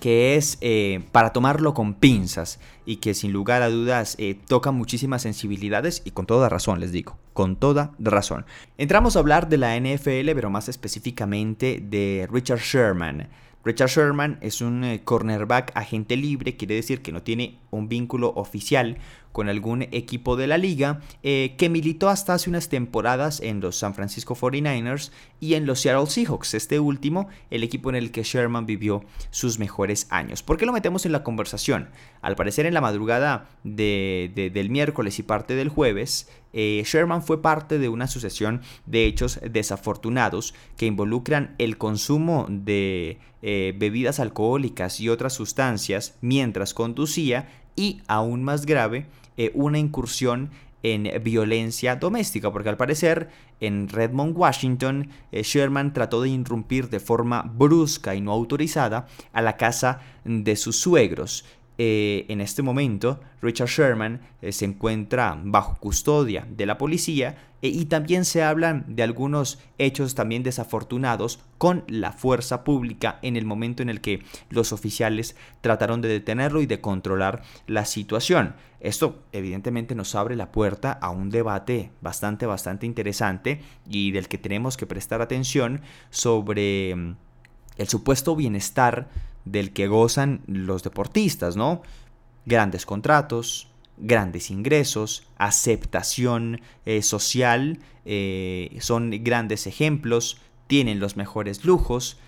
que 0.01 0.37
es 0.37 0.59
eh, 0.61 1.05
para 1.13 1.33
tomarlo 1.33 1.75
con 1.75 1.95
pinzas 1.95 2.61
y 2.87 2.97
que 2.97 3.15
sin 3.15 3.33
lugar 3.33 3.63
a 3.63 3.69
dudas 3.69 4.15
eh, 4.19 4.39
toca 4.47 4.71
muchísimas 4.71 5.23
sensibilidades 5.23 6.03
y 6.05 6.13
con 6.13 6.27
toda 6.27 6.49
razón 6.49 6.81
les 6.81 6.93
digo, 6.93 7.19
con 7.33 7.57
toda 7.57 7.93
razón. 7.99 8.47
Entramos 8.77 9.17
a 9.17 9.19
hablar 9.19 9.49
de 9.49 9.59
la 9.59 9.77
NFL, 9.79 10.31
pero 10.35 10.51
más 10.51 10.69
específicamente 10.69 11.83
de 11.83 12.29
Richard 12.31 12.61
Sherman. 12.61 13.29
Richard 13.65 13.91
Sherman 13.91 14.39
es 14.41 14.61
un 14.61 14.85
eh, 14.85 15.03
cornerback 15.05 15.73
agente 15.75 16.17
libre, 16.17 16.57
quiere 16.57 16.77
decir 16.77 17.03
que 17.03 17.13
no 17.13 17.23
tiene 17.23 17.59
un 17.71 17.89
vínculo 17.89 18.33
oficial 18.37 18.99
con 19.33 19.49
algún 19.49 19.83
equipo 19.83 20.37
de 20.37 20.47
la 20.47 20.59
liga, 20.59 21.01
eh, 21.23 21.55
que 21.59 21.69
militó 21.69 22.09
hasta 22.09 22.35
hace 22.35 22.51
unas 22.51 22.69
temporadas 22.69 23.41
en 23.41 23.61
los 23.61 23.77
San 23.77 23.95
Francisco 23.95 24.35
49ers 24.35 25.11
y 25.41 25.55
en 25.55 25.67
los 25.67 25.81
Seattle 25.81 26.07
Seahawks, 26.07 26.55
este 26.55 26.81
último, 26.81 27.29
el 27.51 27.63
equipo 27.63 27.91
en 27.91 27.97
el 27.97 28.11
que 28.11 28.23
Sherman 28.23 28.67
vivió 28.67 29.05
sus 29.31 29.59
mejores 29.59 30.07
años. 30.11 30.43
¿Por 30.43 30.57
qué 30.57 30.67
lo 30.67 30.73
metemos 30.73 31.07
en 31.07 31.13
la 31.13 31.23
conversación? 31.23 31.91
Al 32.21 32.37
parecer 32.37 32.67
en 32.67 32.75
la 32.75 32.81
madrugada 32.81 33.49
del 33.65 34.71
miércoles 34.71 35.19
y 35.19 35.23
parte 35.23 35.55
del 35.55 35.69
jueves, 35.69 36.29
eh, 36.53 36.83
Sherman 36.85 37.23
fue 37.23 37.43
parte 37.43 37.79
de 37.79 37.89
una 37.89 38.07
sucesión 38.07 38.63
de 38.87 39.07
hechos 39.07 39.39
desafortunados 39.49 40.55
que 40.77 40.87
involucran 40.87 41.55
el 41.59 41.77
consumo 41.79 42.47
de 42.49 43.19
eh, 43.43 43.75
bebidas 43.77 44.19
alcohólicas 44.19 44.99
y 45.01 45.09
otras 45.09 45.35
sustancias 45.35 46.17
mientras 46.21 46.75
conducía 46.75 47.49
y, 47.79 48.03
aún 48.09 48.43
más 48.43 48.67
grave, 48.67 49.07
eh, 49.37 49.53
una 49.55 49.79
incursión 49.79 50.51
en 50.83 51.23
violencia 51.23 51.97
doméstica, 51.97 52.53
porque 52.53 52.69
al 52.69 52.77
parecer 52.77 53.31
en 53.61 53.89
Redmond, 53.89 54.37
Washington, 54.37 55.11
eh, 55.33 55.43
Sherman 55.43 55.93
trató 55.93 56.23
de 56.23 56.29
irrumpir 56.29 56.89
de 56.89 57.01
forma 57.01 57.43
brusca 57.43 58.15
y 58.15 58.21
no 58.21 58.33
autorizada 58.33 59.07
a 59.33 59.43
la 59.43 59.57
casa 59.57 60.01
de 60.25 60.57
sus 60.57 60.81
suegros. 60.81 61.45
Eh, 61.81 62.27
en 62.29 62.41
este 62.41 62.63
momento 62.63 63.21
Richard 63.41 63.69
Sherman 63.69 64.21
eh, 64.43 64.51
se 64.51 64.65
encuentra 64.65 65.41
bajo 65.41 65.77
custodia 65.79 66.45
de 66.51 66.67
la 66.67 66.77
policía 66.77 67.37
eh, 67.63 67.69
y 67.69 67.85
también 67.85 68.25
se 68.25 68.43
hablan 68.43 68.85
de 68.89 69.05
algunos 69.05 69.61
hechos 69.79 70.17
también 70.17 70.43
desafortunados 70.43 71.39
con 71.57 71.85
la 71.87 72.11
fuerza 72.11 72.65
pública 72.65 73.21
en 73.23 73.37
el 73.37 73.45
momento 73.45 73.81
en 73.85 73.91
el 73.91 74.01
que 74.01 74.25
los 74.51 74.73
oficiales 74.73 75.37
trataron 75.61 76.01
de 76.01 76.09
detenerlo 76.09 76.63
y 76.63 76.67
de 76.67 76.81
controlar 76.81 77.43
la 77.69 77.85
situación. 77.85 78.57
Esto 78.81 79.23
evidentemente 79.31 79.95
nos 79.95 80.17
abre 80.17 80.35
la 80.35 80.51
puerta 80.51 80.91
a 80.91 81.11
un 81.11 81.31
debate 81.31 81.93
bastante, 82.01 82.47
bastante 82.47 82.87
interesante 82.87 83.61
y 83.89 84.11
del 84.11 84.27
que 84.27 84.39
tenemos 84.39 84.77
que 84.77 84.87
prestar 84.87 85.23
atención 85.23 85.83
sobre 86.11 86.93
mm, 86.97 87.17
el 87.77 87.89
supuesto 87.89 88.35
bienestar 88.35 89.09
del 89.51 89.73
que 89.73 89.89
gozan 89.89 90.43
los 90.47 90.83
deportistas, 90.83 91.57
¿no? 91.57 91.83
Grandes 92.47 92.87
contratos, 92.87 93.69
grandes 93.97 94.51
ingresos, 94.51 95.27
aceptación 95.37 96.61
eh, 96.87 97.03
social, 97.03 97.81
eh, 98.05 98.77
son 98.81 99.11
grandes 99.23 99.67
ejemplos, 99.67 100.41
tienen 100.67 101.01
los 101.01 101.17
mejores 101.17 101.65
lujos, 101.65 102.19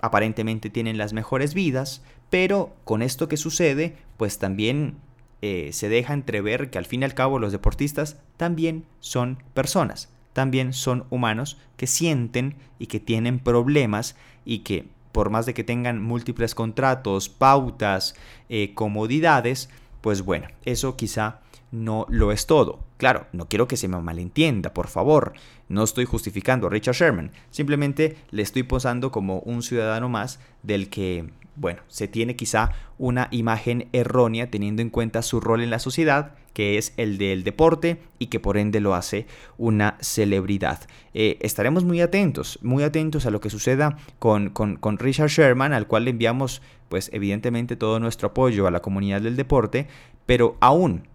aparentemente 0.00 0.70
tienen 0.70 0.98
las 0.98 1.12
mejores 1.12 1.54
vidas, 1.54 2.02
pero 2.30 2.74
con 2.84 3.02
esto 3.02 3.28
que 3.28 3.36
sucede, 3.36 3.96
pues 4.16 4.38
también 4.38 4.96
eh, 5.42 5.70
se 5.72 5.88
deja 5.88 6.14
entrever 6.14 6.70
que 6.70 6.78
al 6.78 6.86
fin 6.86 7.02
y 7.02 7.04
al 7.04 7.14
cabo 7.14 7.38
los 7.38 7.52
deportistas 7.52 8.18
también 8.36 8.84
son 9.00 9.42
personas, 9.54 10.10
también 10.32 10.72
son 10.72 11.06
humanos 11.10 11.58
que 11.76 11.86
sienten 11.86 12.56
y 12.78 12.86
que 12.86 13.00
tienen 13.00 13.38
problemas 13.38 14.16
y 14.44 14.60
que 14.60 14.88
por 15.16 15.30
más 15.30 15.46
de 15.46 15.54
que 15.54 15.64
tengan 15.64 16.02
múltiples 16.02 16.54
contratos, 16.54 17.30
pautas, 17.30 18.14
eh, 18.50 18.74
comodidades, 18.74 19.70
pues 20.02 20.20
bueno, 20.20 20.48
eso 20.66 20.94
quizá 20.94 21.40
no 21.72 22.04
lo 22.10 22.32
es 22.32 22.44
todo. 22.44 22.80
Claro, 22.98 23.26
no 23.32 23.48
quiero 23.48 23.66
que 23.66 23.78
se 23.78 23.88
me 23.88 23.98
malentienda, 23.98 24.74
por 24.74 24.88
favor. 24.88 25.32
No 25.70 25.84
estoy 25.84 26.04
justificando 26.04 26.66
a 26.66 26.70
Richard 26.70 26.96
Sherman, 26.96 27.32
simplemente 27.50 28.18
le 28.30 28.42
estoy 28.42 28.62
posando 28.62 29.10
como 29.10 29.38
un 29.38 29.62
ciudadano 29.62 30.10
más 30.10 30.38
del 30.62 30.90
que 30.90 31.30
bueno, 31.58 31.80
se 31.88 32.08
tiene 32.08 32.36
quizá 32.36 32.72
una 32.98 33.28
imagen 33.30 33.88
errónea 33.94 34.50
teniendo 34.50 34.82
en 34.82 34.90
cuenta 34.90 35.22
su 35.22 35.40
rol 35.40 35.62
en 35.62 35.70
la 35.70 35.78
sociedad, 35.78 36.34
que 36.56 36.78
es 36.78 36.94
el 36.96 37.18
del 37.18 37.44
deporte 37.44 37.98
y 38.18 38.28
que 38.28 38.40
por 38.40 38.56
ende 38.56 38.80
lo 38.80 38.94
hace 38.94 39.26
una 39.58 39.98
celebridad. 40.00 40.80
Eh, 41.12 41.36
estaremos 41.42 41.84
muy 41.84 42.00
atentos, 42.00 42.58
muy 42.62 42.82
atentos 42.82 43.26
a 43.26 43.30
lo 43.30 43.42
que 43.42 43.50
suceda 43.50 43.98
con, 44.18 44.48
con, 44.48 44.76
con 44.76 44.96
Richard 44.96 45.28
Sherman, 45.28 45.74
al 45.74 45.86
cual 45.86 46.06
le 46.06 46.12
enviamos 46.12 46.62
pues 46.88 47.10
evidentemente 47.12 47.76
todo 47.76 48.00
nuestro 48.00 48.28
apoyo 48.28 48.66
a 48.66 48.70
la 48.70 48.80
comunidad 48.80 49.20
del 49.20 49.36
deporte, 49.36 49.86
pero 50.24 50.56
aún 50.60 51.06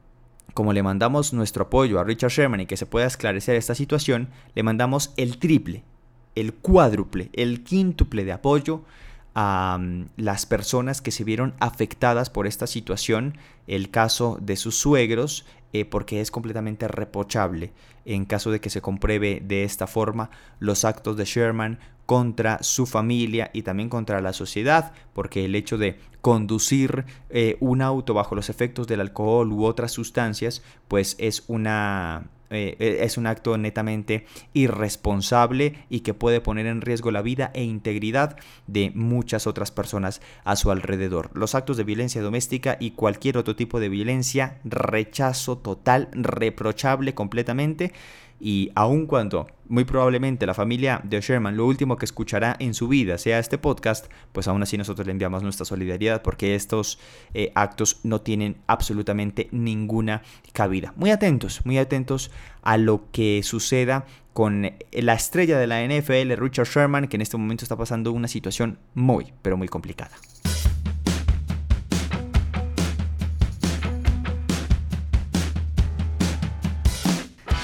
como 0.54 0.74
le 0.74 0.84
mandamos 0.84 1.34
nuestro 1.34 1.64
apoyo 1.64 2.00
a 2.00 2.04
Richard 2.04 2.30
Sherman 2.30 2.60
y 2.60 2.66
que 2.68 2.78
se 2.78 2.86
pueda 2.86 3.08
esclarecer 3.08 3.56
esta 3.56 3.74
situación, 3.74 4.30
le 4.54 4.62
mandamos 4.62 5.12
el 5.18 5.40
triple, 5.40 5.84
el 6.36 6.54
cuádruple, 6.54 7.32
el 7.34 7.64
quíntuple 7.64 8.26
de 8.26 8.34
apoyo 8.34 8.84
a 9.34 9.78
mm, 9.80 10.10
las 10.18 10.46
personas 10.46 11.02
que 11.02 11.12
se 11.12 11.24
vieron 11.24 11.54
afectadas 11.60 12.30
por 12.30 12.48
esta 12.48 12.68
situación, 12.68 13.38
el 13.68 13.90
caso 13.90 14.38
de 14.42 14.56
sus 14.56 14.78
suegros, 14.78 15.46
eh, 15.74 15.86
porque 15.86 16.20
es 16.20 16.32
completamente 16.32 16.88
reprochable 16.88 17.72
en 18.04 18.26
caso 18.26 18.52
de 18.52 18.60
que 18.60 18.70
se 18.70 18.82
compruebe 18.82 19.42
de 19.46 19.64
esta 19.64 19.88
forma 19.88 20.30
los 20.60 20.84
actos 20.84 21.16
de 21.16 21.26
Sherman 21.26 21.80
contra 22.06 22.62
su 22.62 22.86
familia 22.86 23.52
y 23.54 23.62
también 23.62 23.88
contra 23.88 24.20
la 24.20 24.34
sociedad, 24.34 24.92
porque 25.14 25.46
el 25.46 25.56
hecho 25.56 25.78
de 25.78 25.98
conducir 26.20 27.06
eh, 27.30 27.56
un 27.62 27.82
auto 27.82 28.14
bajo 28.14 28.36
los 28.36 28.50
efectos 28.50 28.86
del 28.88 29.00
alcohol 29.00 29.52
u 29.54 29.64
otras 29.64 29.94
sustancias, 29.94 30.62
pues 30.90 31.16
es 31.20 31.46
una 31.48 32.26
eh, 32.52 32.76
eh, 32.80 32.98
es 33.02 33.18
un 33.18 33.28
acto 33.28 33.58
netamente 33.58 34.26
irresponsable 34.54 35.86
y 35.90 36.02
que 36.02 36.14
puede 36.14 36.42
poner 36.42 36.66
en 36.66 36.82
riesgo 36.82 37.10
la 37.10 37.22
vida 37.22 37.52
e 37.54 37.64
integridad 37.64 38.38
de 38.68 38.92
muchas 38.94 39.48
otras 39.48 39.72
personas 39.72 40.22
a 40.44 40.56
su 40.56 40.70
alrededor. 40.70 41.32
Los 41.34 41.56
actos 41.56 41.78
de 41.78 41.84
violencia 41.84 42.22
doméstica 42.22 42.78
y 42.80 42.92
cualquier 42.92 43.38
otro 43.38 43.56
tipo 43.56 43.80
de 43.80 43.90
violencia, 43.90 44.60
rechazo 44.64 45.58
total, 45.58 46.10
reprochable 46.12 47.14
completamente 47.14 47.94
y 48.42 48.72
aun 48.76 49.06
cuando 49.06 49.48
muy 49.68 49.86
probablemente 49.86 50.46
la 50.46 50.54
familia 50.54 51.00
de 51.04 51.22
Sherman 51.22 51.56
lo 51.56 51.66
último 51.66 51.96
que 51.96 52.06
escuchará 52.06 52.58
en 52.60 52.74
su 52.74 52.88
vida 52.88 53.18
sea 53.18 53.40
este 53.40 53.58
podcast, 53.58 54.08
pues 54.32 54.48
aún 54.48 54.64
así 54.64 54.78
nosotros 54.78 55.06
le 55.06 55.12
enviamos 55.12 55.44
nuestra 55.44 55.66
solidaridad 55.66 56.22
porque 56.22 56.56
estos 56.56 57.00
eh, 57.34 57.52
actos 57.56 58.00
no 58.04 58.20
tienen 58.20 58.58
absolutamente 58.68 59.48
ninguna 59.52 60.24
cabida. 60.52 60.94
Muy 60.98 61.12
atentos, 61.12 61.66
muy 61.66 61.78
atentos 61.78 62.32
a 62.64 62.78
lo 62.78 63.10
que 63.12 63.42
suceda 63.44 64.06
con 64.34 64.72
la 64.92 65.14
estrella 65.14 65.58
de 65.60 65.68
la 65.68 65.86
NFL, 65.86 66.34
Richard 66.42 66.68
Sherman, 66.68 67.08
que 67.08 67.18
en 67.18 67.22
este 67.22 67.38
momento 67.38 67.64
está 67.64 67.76
pasando 67.76 68.12
una 68.12 68.28
situación 68.28 68.80
muy, 68.94 69.34
pero 69.42 69.58
muy 69.58 69.68
complicada. 69.68 70.12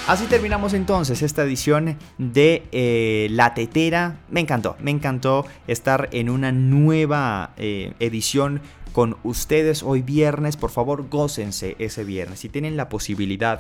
Así 0.08 0.26
terminamos 0.28 0.74
entonces 0.74 1.22
esta 1.22 1.44
edición 1.44 1.98
de 2.18 2.64
eh, 2.72 3.28
La 3.30 3.54
Tetera. 3.54 4.16
Me 4.30 4.40
encantó, 4.40 4.78
me 4.80 4.90
encantó 4.92 5.46
estar 5.68 6.08
en 6.14 6.30
una 6.30 6.54
nueva 6.54 7.52
eh, 7.58 7.92
edición 8.00 8.62
con 8.94 9.18
ustedes 9.26 9.84
hoy 9.84 10.02
viernes. 10.02 10.56
Por 10.56 10.70
favor, 10.70 11.10
gócense 11.10 11.76
ese 11.78 12.06
viernes. 12.06 12.40
Si 12.40 12.48
tienen 12.48 12.78
la 12.78 12.88
posibilidad 12.88 13.60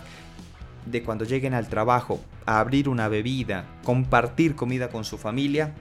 de 0.86 1.04
cuando 1.04 1.26
lleguen 1.26 1.54
al 1.54 1.68
trabajo 1.68 2.22
abrir 2.46 2.88
una 2.88 3.10
bebida, 3.10 3.66
compartir 3.84 4.56
comida 4.56 4.88
con 4.88 5.04
su 5.04 5.18
familia, 5.18 5.76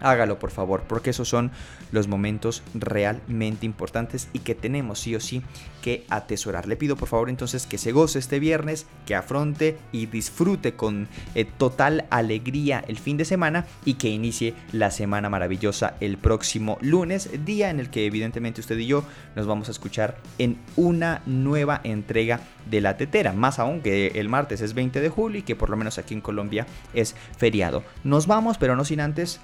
hágalo 0.00 0.38
por 0.38 0.50
favor, 0.50 0.84
porque 0.86 1.10
esos 1.10 1.28
son 1.28 1.50
los 1.92 2.08
momentos 2.08 2.62
realmente 2.74 3.66
importantes 3.66 4.28
y 4.32 4.40
que 4.40 4.54
tenemos 4.54 4.98
sí 5.00 5.14
o 5.14 5.20
sí 5.20 5.42
que 5.82 6.04
atesorar. 6.08 6.66
Le 6.66 6.76
pido 6.76 6.96
por 6.96 7.08
favor 7.08 7.30
entonces 7.30 7.66
que 7.66 7.78
se 7.78 7.92
goce 7.92 8.18
este 8.18 8.40
viernes, 8.40 8.86
que 9.06 9.14
afronte 9.14 9.78
y 9.92 10.06
disfrute 10.06 10.74
con 10.74 11.08
eh, 11.34 11.44
total 11.44 12.06
alegría 12.10 12.84
el 12.88 12.98
fin 12.98 13.16
de 13.16 13.24
semana 13.24 13.66
y 13.84 13.94
que 13.94 14.08
inicie 14.08 14.54
la 14.72 14.90
semana 14.90 15.30
maravillosa 15.30 15.94
el 16.00 16.18
próximo 16.18 16.78
lunes, 16.80 17.30
día 17.44 17.70
en 17.70 17.80
el 17.80 17.90
que 17.90 18.06
evidentemente 18.06 18.60
usted 18.60 18.78
y 18.78 18.86
yo 18.86 19.04
nos 19.34 19.46
vamos 19.46 19.68
a 19.68 19.70
escuchar 19.70 20.16
en 20.38 20.58
una 20.76 21.22
nueva 21.26 21.80
entrega 21.84 22.40
de 22.68 22.80
la 22.80 22.96
tetera, 22.96 23.32
más 23.32 23.58
aún 23.58 23.80
que 23.80 24.08
el 24.16 24.28
martes 24.28 24.60
es 24.60 24.74
20 24.74 25.00
de 25.00 25.08
julio 25.08 25.38
y 25.38 25.42
que 25.42 25.56
por 25.56 25.70
lo 25.70 25.76
menos 25.76 25.98
aquí 25.98 26.14
en 26.14 26.20
Colombia 26.20 26.66
es 26.94 27.14
feriado. 27.36 27.84
Nos 28.02 28.26
vamos, 28.26 28.58
pero 28.58 28.76
no 28.76 28.84
sin 28.84 29.00
antes 29.00 29.40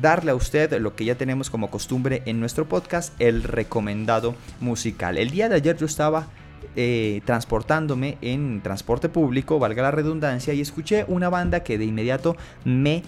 darle 0.00 0.30
a 0.30 0.34
usted 0.34 0.78
lo 0.80 0.94
que 0.96 1.04
ya 1.04 1.14
tenemos 1.16 1.50
como 1.50 1.70
costumbre 1.70 2.22
en 2.26 2.40
nuestro 2.40 2.68
podcast, 2.68 3.12
el 3.20 3.42
recomendado 3.42 4.34
musical. 4.60 5.18
El 5.18 5.30
día 5.30 5.48
de 5.48 5.56
ayer 5.56 5.76
yo 5.76 5.86
estaba 5.86 6.28
eh, 6.76 7.20
transportándome 7.24 8.18
en 8.20 8.60
transporte 8.62 9.08
público, 9.08 9.58
valga 9.58 9.82
la 9.82 9.90
redundancia, 9.90 10.54
y 10.54 10.60
escuché 10.60 11.04
una 11.08 11.28
banda 11.28 11.62
que 11.62 11.78
de 11.78 11.84
inmediato 11.84 12.36
me 12.64 13.02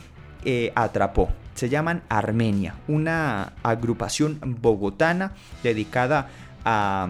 eh, 0.44 0.72
atrapó. 0.74 1.30
Se 1.54 1.68
llaman 1.68 2.02
Armenia, 2.08 2.74
una 2.86 3.54
agrupación 3.62 4.38
bogotana 4.60 5.32
dedicada 5.62 6.28
a 6.64 7.08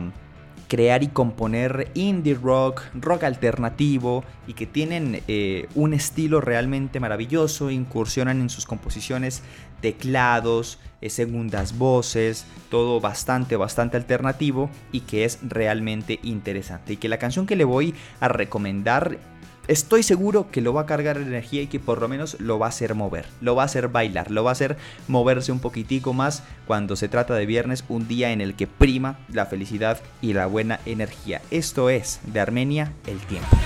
crear 0.68 1.02
y 1.02 1.08
componer 1.08 1.90
indie 1.94 2.34
rock, 2.34 2.82
rock 2.94 3.24
alternativo 3.24 4.24
y 4.46 4.54
que 4.54 4.66
tienen 4.66 5.22
eh, 5.28 5.68
un 5.74 5.94
estilo 5.94 6.40
realmente 6.40 7.00
maravilloso, 7.00 7.70
incursionan 7.70 8.40
en 8.40 8.50
sus 8.50 8.66
composiciones 8.66 9.42
teclados, 9.80 10.78
eh, 11.00 11.10
segundas 11.10 11.76
voces, 11.78 12.46
todo 12.70 13.00
bastante, 13.00 13.56
bastante 13.56 13.96
alternativo 13.96 14.70
y 14.92 15.00
que 15.00 15.24
es 15.24 15.38
realmente 15.42 16.20
interesante. 16.22 16.94
Y 16.94 16.96
que 16.96 17.08
la 17.08 17.18
canción 17.18 17.46
que 17.46 17.56
le 17.56 17.64
voy 17.64 17.94
a 18.20 18.28
recomendar 18.28 19.18
estoy 19.68 20.02
seguro 20.02 20.50
que 20.50 20.60
lo 20.60 20.72
va 20.72 20.82
a 20.82 20.86
cargar 20.86 21.16
energía 21.16 21.62
y 21.62 21.66
que 21.66 21.80
por 21.80 22.00
lo 22.00 22.08
menos 22.08 22.38
lo 22.40 22.58
va 22.58 22.66
a 22.66 22.68
hacer 22.68 22.94
mover, 22.94 23.26
lo 23.40 23.54
va 23.54 23.62
a 23.62 23.66
hacer 23.66 23.88
bailar, 23.88 24.30
lo 24.30 24.44
va 24.44 24.50
a 24.50 24.52
hacer 24.52 24.76
moverse 25.08 25.52
un 25.52 25.60
poquitico 25.60 26.12
más 26.12 26.42
cuando 26.66 26.96
se 26.96 27.08
trata 27.08 27.34
de 27.34 27.46
viernes, 27.46 27.84
un 27.88 28.08
día 28.08 28.32
en 28.32 28.40
el 28.40 28.54
que 28.54 28.66
prima 28.66 29.18
la 29.32 29.46
felicidad 29.46 30.00
y 30.20 30.32
la 30.32 30.46
buena 30.46 30.80
energía. 30.86 31.42
Esto 31.50 31.90
es 31.90 32.20
de 32.26 32.40
Armenia 32.40 32.92
el 33.06 33.18
tiempo. 33.18 33.56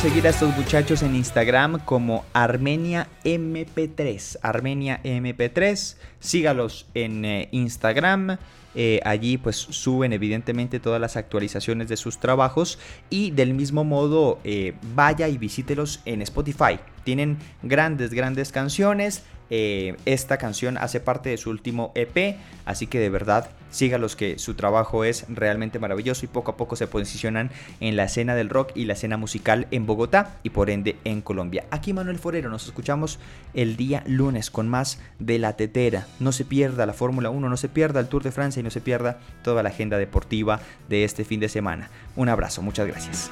Seguir 0.00 0.28
a 0.28 0.30
estos 0.30 0.56
muchachos 0.56 1.02
en 1.02 1.16
Instagram 1.16 1.80
como 1.84 2.24
Armenia 2.32 3.08
MP3. 3.24 4.38
Armenia 4.42 5.00
MP3. 5.02 5.96
Sígalos 6.20 6.86
en 6.94 7.24
eh, 7.24 7.48
Instagram. 7.50 8.38
Eh, 8.76 9.00
allí 9.04 9.38
pues 9.38 9.56
suben 9.56 10.12
evidentemente 10.12 10.78
todas 10.78 11.00
las 11.00 11.16
actualizaciones 11.16 11.88
de 11.88 11.96
sus 11.96 12.18
trabajos 12.20 12.78
y 13.10 13.32
del 13.32 13.54
mismo 13.54 13.82
modo 13.82 14.38
eh, 14.44 14.74
vaya 14.94 15.26
y 15.26 15.36
visítelos 15.36 16.00
en 16.04 16.22
Spotify. 16.22 16.78
Tienen 17.02 17.36
grandes, 17.64 18.12
grandes 18.12 18.52
canciones. 18.52 19.24
Eh, 19.50 19.96
esta 20.04 20.36
canción 20.36 20.78
hace 20.78 21.00
parte 21.00 21.30
de 21.30 21.36
su 21.36 21.50
último 21.50 21.92
EP, 21.94 22.36
así 22.64 22.86
que 22.86 22.98
de 22.98 23.08
verdad 23.08 23.50
sígalos 23.70 24.16
que 24.16 24.38
su 24.38 24.54
trabajo 24.54 25.04
es 25.04 25.26
realmente 25.28 25.78
maravilloso 25.78 26.24
y 26.24 26.28
poco 26.28 26.52
a 26.52 26.56
poco 26.56 26.76
se 26.76 26.86
posicionan 26.86 27.50
en 27.80 27.96
la 27.96 28.04
escena 28.04 28.34
del 28.34 28.48
rock 28.48 28.72
y 28.74 28.84
la 28.84 28.94
escena 28.94 29.16
musical 29.16 29.66
en 29.70 29.86
Bogotá 29.86 30.38
y 30.42 30.50
por 30.50 30.70
ende 30.70 30.96
en 31.04 31.20
Colombia. 31.20 31.64
Aquí 31.70 31.92
Manuel 31.92 32.18
Forero, 32.18 32.50
nos 32.50 32.66
escuchamos 32.66 33.18
el 33.54 33.76
día 33.76 34.02
lunes 34.06 34.50
con 34.50 34.68
más 34.68 35.00
de 35.18 35.38
la 35.38 35.54
tetera. 35.56 36.06
No 36.20 36.32
se 36.32 36.44
pierda 36.44 36.86
la 36.86 36.92
Fórmula 36.92 37.30
1, 37.30 37.48
no 37.48 37.56
se 37.56 37.68
pierda 37.68 38.00
el 38.00 38.08
Tour 38.08 38.22
de 38.22 38.32
Francia 38.32 38.60
y 38.60 38.64
no 38.64 38.70
se 38.70 38.80
pierda 38.80 39.18
toda 39.42 39.62
la 39.62 39.70
agenda 39.70 39.98
deportiva 39.98 40.60
de 40.88 41.04
este 41.04 41.24
fin 41.24 41.40
de 41.40 41.48
semana. 41.48 41.90
Un 42.16 42.28
abrazo, 42.28 42.62
muchas 42.62 42.86
gracias. 42.86 43.30